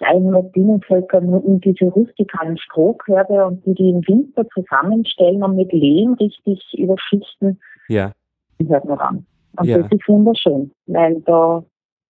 [0.00, 5.72] 300 Bienenvölker nur in diese rustikalen Strohkörbe und die die im Winter zusammenstellen und mit
[5.72, 7.58] Lehm richtig überschichten,
[7.88, 8.12] Ja,
[8.60, 9.26] die hört man an.
[9.58, 9.78] Und Ja.
[9.78, 11.64] das ist wunderschön, weil da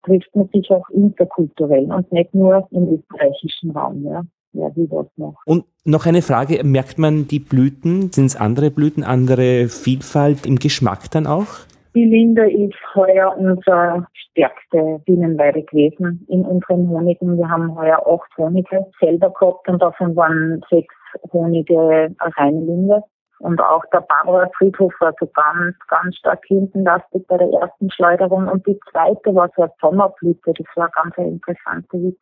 [0.04, 4.22] trifft man sich auch interkulturell und nicht nur im österreichischen Raum, ja.
[4.54, 5.34] Ja, wie das noch.
[5.44, 8.10] Und noch eine Frage, merkt man die Blüten?
[8.12, 11.46] Sind es andere Blüten, andere Vielfalt im Geschmack dann auch?
[11.94, 17.36] Die Linde ist heuer unser stärkste Bienenweide gewesen in unseren Honigen.
[17.36, 20.94] Wir haben heuer acht Honige selber gehabt und davon waren sechs
[21.32, 23.02] Honige reine Linde.
[23.40, 28.48] Und auch der Barbara Friedhof war so ganz, ganz stark hintenlastig bei der ersten Schleuderung.
[28.48, 30.52] Und die zweite war so eine Sommerblüte.
[30.54, 32.14] Das war ganz eine interessante,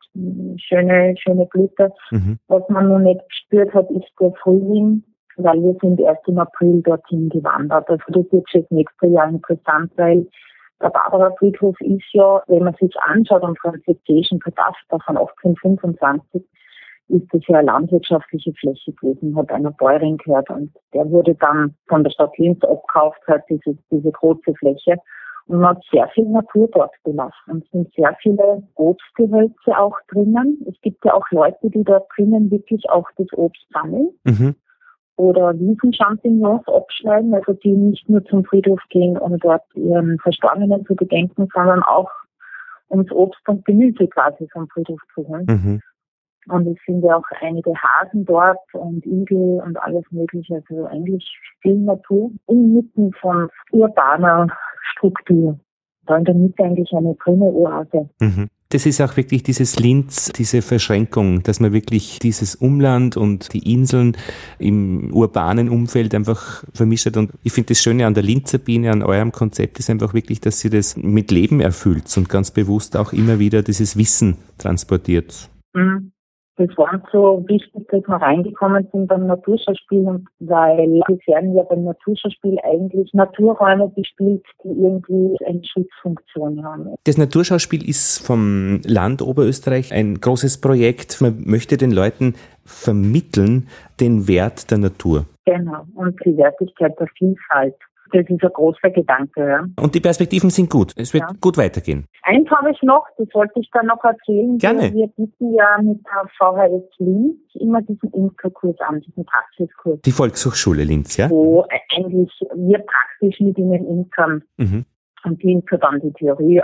[0.57, 1.91] schöne, schöne Blüte.
[2.11, 2.37] Mhm.
[2.47, 5.03] Was man noch nicht gespürt hat, ist der Frühling,
[5.37, 7.89] weil wir sind erst im April dorthin gewandert.
[7.89, 10.27] Also das wird schon das nächste Jahr interessant, weil
[10.81, 16.43] der Barbara Friedhof ist ja, wenn man sich anschaut, am französischen Kataster von 1825,
[17.09, 21.75] ist das ja eine landwirtschaftliche Fläche gewesen, hat einer Bäuerin gehört und der wurde dann
[21.87, 24.97] von der Stadt Linz abgekauft, hat diese, diese große Fläche
[25.47, 27.63] und man hat sehr viel Natur dort gelassen.
[27.63, 30.57] Es sind sehr viele Obstgehölze auch drinnen.
[30.69, 34.55] Es gibt ja auch Leute, die dort drinnen wirklich auch das Obst sammeln Mhm.
[35.15, 40.95] oder Wiesenchampignons abschneiden, also die nicht nur zum Friedhof gehen, um dort ihren Verstorbenen zu
[40.95, 42.09] gedenken, sondern auch
[42.89, 45.45] ums Obst und Gemüse quasi vom Friedhof zu holen.
[45.47, 45.81] Mhm.
[46.49, 50.55] Und es sind ja auch einige Hasen dort und Igel und alles Mögliche.
[50.55, 51.25] Also eigentlich
[51.61, 54.47] viel Natur inmitten von urbaner
[54.93, 55.59] Struktur.
[56.05, 58.09] Da in der Mitte eigentlich eine grüne Oase.
[58.21, 58.47] Mhm.
[58.69, 63.73] Das ist auch wirklich dieses Linz, diese Verschränkung, dass man wirklich dieses Umland und die
[63.73, 64.17] Inseln
[64.59, 67.15] im urbanen Umfeld einfach vermischt hat.
[67.15, 70.41] Und ich finde das Schöne an der Linzer Biene, an eurem Konzept, ist einfach wirklich,
[70.41, 75.49] dass sie das mit Leben erfüllt und ganz bewusst auch immer wieder dieses Wissen transportiert.
[75.73, 76.11] Mhm.
[76.57, 81.83] Das war so wichtig, dass wir reingekommen sind beim Naturschauspiel, und weil werden ja beim
[81.83, 86.95] Naturschauspiel eigentlich Naturräume bespielt, die irgendwie eine Schutzfunktion haben.
[87.03, 91.21] Das Naturschauspiel ist vom Land Oberösterreich ein großes Projekt.
[91.21, 92.33] Man möchte den Leuten
[92.65, 93.67] vermitteln
[93.99, 95.25] den Wert der Natur.
[95.45, 95.85] Genau.
[95.95, 97.75] Und die Wertigkeit der Vielfalt.
[98.11, 99.65] Das ist ein großer Gedanke, ja.
[99.81, 100.93] Und die Perspektiven sind gut.
[100.95, 101.35] Es wird Ja.
[101.41, 102.05] gut weitergehen.
[102.23, 104.57] Eins habe ich noch, das wollte ich dann noch erzählen.
[104.57, 104.93] Gerne.
[104.93, 110.83] Wir bieten ja mit der VHS Linz immer diesen Imkerkurs an, diesen Praxiskurs, Die Volkshochschule
[110.83, 111.29] Linz, ja?
[111.29, 114.43] wo eigentlich wir praktisch mit ihnen imkern.
[114.57, 114.85] Mhm.
[115.23, 116.61] Und die Imker dann die Theorie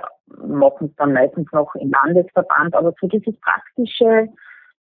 [0.48, 4.30] machen es dann meistens noch im Landesverband, aber so dieses praktische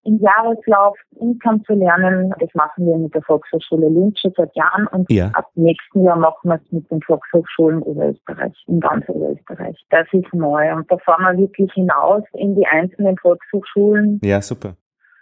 [0.05, 4.87] im Jahreslauf Imkern zu lernen, das machen wir mit der Volkshochschule Linz schon seit Jahren
[4.89, 5.31] und Ja.
[5.35, 9.81] ab nächsten Jahr machen wir es mit den Volkshochschulen Oberösterreich, in ganz Oberösterreich.
[9.91, 14.75] Das ist neu und da fahren wir wirklich hinaus in die einzelnen Volkshochschulen Ja, super.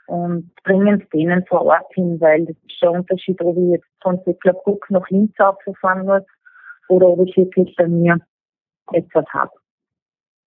[0.06, 3.70] und bringen es denen vor Ort hin, weil das ist schon ein Unterschied, ob ich
[3.72, 6.22] jetzt von Secklerbruck nach Linz aufgefahren muss
[6.88, 8.18] oder ob ich wirklich bei mir
[8.92, 9.52] etwas habe.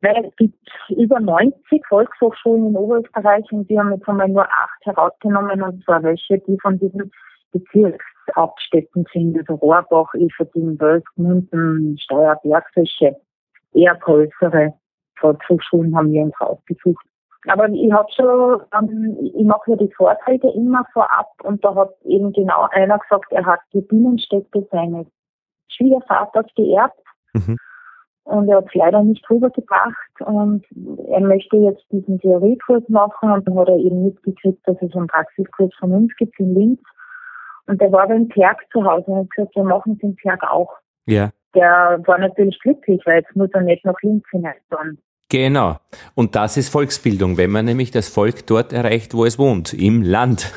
[0.04, 4.86] Weil es gibt über 90 Volkshochschulen in Oberösterreich und wir haben jetzt einmal nur acht
[4.86, 7.10] herausgenommen und zwar welche, die von diesen
[7.54, 13.16] Bezirkshauptstädten sind, also Rohrbach, Everding, Wölk, Münden, Steuerberg, solche
[13.74, 14.74] eher größere
[15.20, 17.06] Volkshochschulen haben wir uns rausgesucht.
[17.48, 21.94] Aber ich habe schon, ähm, ich mache ja die Vorträge immer vorab und da hat
[22.04, 25.08] eben genau einer gesagt, er hat die Bienenstätte seines
[25.70, 27.00] Schwiegervaters geerbt
[27.34, 27.58] Mhm.
[28.26, 30.64] Und er hat es leider nicht rübergebracht und
[31.10, 35.08] er möchte jetzt diesen Theoriekurs machen und dann hat er eben mitgekriegt, dass es einen
[35.08, 36.80] Praxiskurs von uns gibt in Linz
[37.68, 40.74] und der war beim Zerg zu Hause und hat gesagt, wir machen den Zerg auch.
[41.06, 41.32] Ja.
[41.56, 45.00] Der war natürlich glücklich, weil jetzt muss er nicht nach Linz hineinfahren.
[45.34, 45.78] Genau.
[46.14, 50.04] Und das ist Volksbildung, wenn man nämlich das Volk dort erreicht, wo es wohnt, im
[50.04, 50.52] Land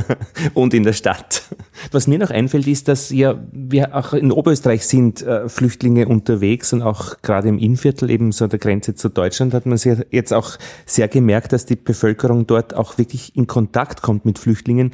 [0.54, 1.42] und in der Stadt.
[1.90, 6.72] Was mir noch einfällt, ist, dass ja wir auch in Oberösterreich sind äh, Flüchtlinge unterwegs
[6.72, 9.98] und auch gerade im Innviertel eben so an der Grenze zu Deutschland hat man sich
[10.10, 10.56] jetzt auch
[10.86, 14.92] sehr gemerkt, dass die Bevölkerung dort auch wirklich in Kontakt kommt mit Flüchtlingen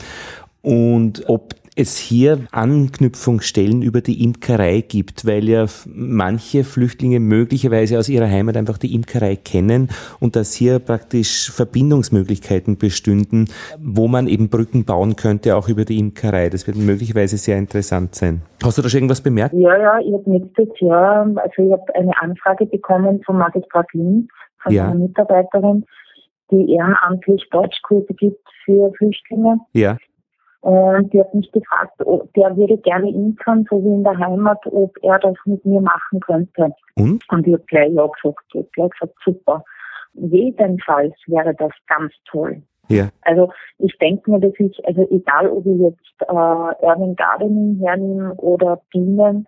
[0.62, 8.08] und ob es hier Anknüpfungsstellen über die Imkerei gibt, weil ja manche Flüchtlinge möglicherweise aus
[8.08, 9.88] ihrer Heimat einfach die Imkerei kennen
[10.18, 13.48] und dass hier praktisch Verbindungsmöglichkeiten bestünden,
[13.78, 16.48] wo man eben Brücken bauen könnte, auch über die Imkerei.
[16.48, 18.42] Das wird möglicherweise sehr interessant sein.
[18.64, 19.54] Hast du da schon irgendwas bemerkt?
[19.54, 24.28] Ja, ja, ich habe nächstes Jahr, also ich habe eine Anfrage bekommen vom Magistrat Linz,
[24.64, 24.86] von ja.
[24.86, 25.84] einer Mitarbeiterin,
[26.50, 29.58] die ehrenamtlich Deutschkurse gibt für Flüchtlinge.
[29.74, 29.96] Ja.
[30.60, 34.58] Und die hat mich gefragt, ob, der würde gerne intern, so wie in der Heimat,
[34.66, 36.72] ob er das mit mir machen könnte.
[36.96, 37.22] Und?
[37.30, 39.64] Und ich habe gleich ja gesagt, ich habe gleich gesagt, super.
[40.14, 42.60] Jedenfalls wäre das ganz toll.
[42.88, 43.08] Ja.
[43.22, 48.34] Also ich denke mir, das ist, also egal ob ich jetzt äh, Urban Gardening hernehme
[48.36, 49.46] oder Bienen,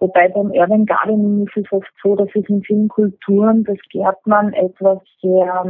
[0.00, 4.52] wobei beim Urban Gardening ist es oft so, dass es in vielen Kulturen das Gärtnern
[4.52, 5.64] etwas sehr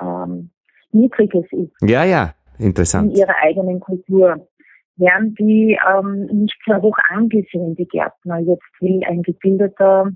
[0.00, 0.50] ähm,
[0.92, 1.72] Niedriges ist.
[1.80, 2.34] Ja, ja.
[2.58, 3.12] Interessant.
[3.12, 4.46] in ihrer eigenen Kultur.
[4.96, 8.38] Werden die ähm, nicht sehr hoch angesehen, die Gärtner.
[8.38, 10.08] Jetzt will ein gebildeter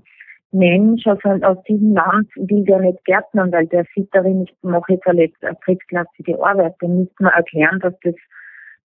[0.51, 4.93] Mensch aus, aus diesem Land, will der nicht Gärtnern, weil der sieht darin, ich mache
[4.93, 5.29] jetzt eine
[5.65, 6.75] drittklassige Arbeit.
[6.79, 8.15] Dann müsste man erklären, dass das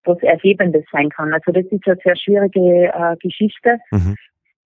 [0.05, 1.33] was Erhebendes sein kann.
[1.33, 3.79] Also das ist eine sehr schwierige äh, Geschichte.
[3.91, 4.17] Mhm.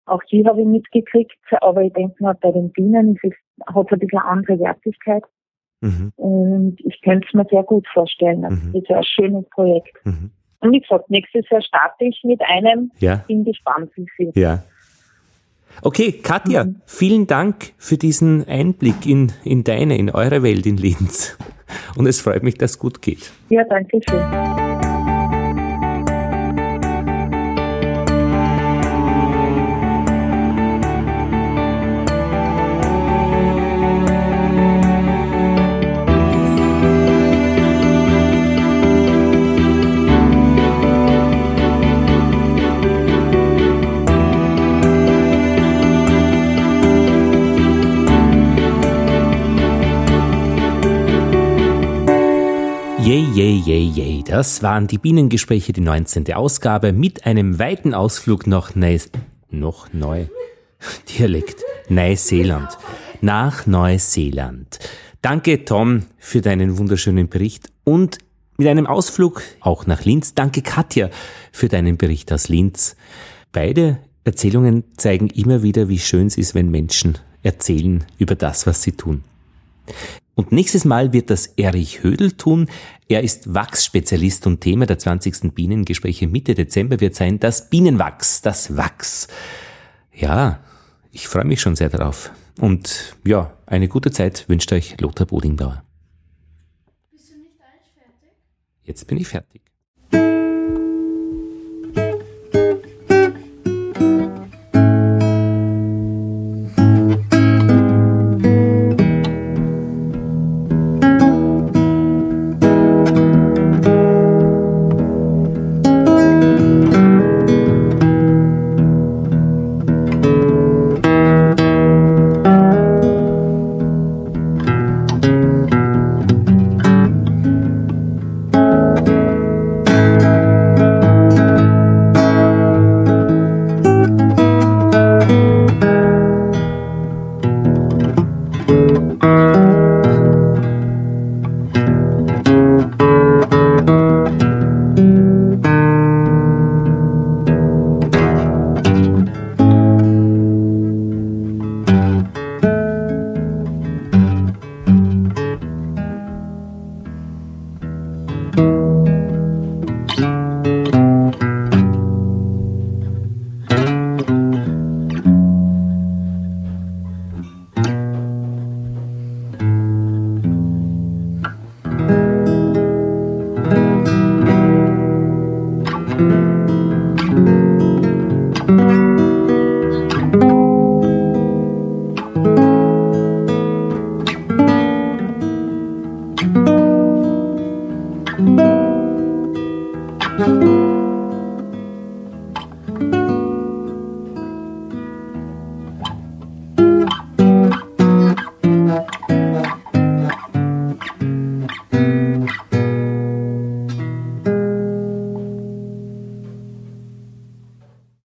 [0.05, 3.33] Auch die habe ich mitgekriegt, aber ich denke mal, bei den Bienen ist es,
[3.73, 5.23] hat es ein bisschen andere Wertigkeit.
[5.83, 6.13] Mhm.
[6.15, 8.41] Und ich könnte es mir sehr gut vorstellen.
[8.43, 8.75] Das mhm.
[8.75, 9.93] ist ja ein schönes Projekt.
[10.05, 10.31] Mhm.
[10.61, 12.89] Und wie gesagt, nächstes Jahr starte ich mit einem.
[12.99, 13.17] Ja.
[13.27, 14.31] Bin gespannt, wie viel.
[14.35, 14.63] Ja.
[15.81, 16.81] Okay, Katja, mhm.
[16.85, 21.37] vielen Dank für diesen Einblick in, in deine, in eure Welt in Linz.
[21.97, 23.31] Und es freut mich, dass es gut geht.
[23.49, 24.62] Ja, danke schön.
[53.13, 54.23] Yay, yay, yay.
[54.25, 56.33] Das waren die Bienengespräche, die 19.
[56.33, 59.11] Ausgabe mit einem weiten Ausflug nach Neus
[59.51, 60.25] noch neu
[61.09, 62.75] Dialekt Neuseeland
[63.21, 64.79] nach Neuseeland.
[65.21, 68.17] Danke Tom für deinen wunderschönen Bericht und
[68.57, 70.33] mit einem Ausflug auch nach Linz.
[70.33, 71.11] Danke Katja
[71.51, 72.95] für deinen Bericht aus Linz.
[73.51, 78.81] Beide Erzählungen zeigen immer wieder, wie schön es ist, wenn Menschen erzählen über das, was
[78.81, 79.23] sie tun.
[80.35, 82.67] Und nächstes Mal wird das Erich Hödel tun.
[83.07, 85.53] Er ist Wachsspezialist und Thema der 20.
[85.53, 89.27] Bienengespräche Mitte Dezember wird sein das Bienenwachs, das Wachs.
[90.11, 90.59] Ja,
[91.11, 92.31] ich freue mich schon sehr darauf.
[92.59, 95.83] Und ja, eine gute Zeit wünscht euch Lothar Bodingbauer.
[97.11, 98.31] Bist du nicht eigentlich fertig?
[98.83, 99.61] Jetzt bin ich fertig.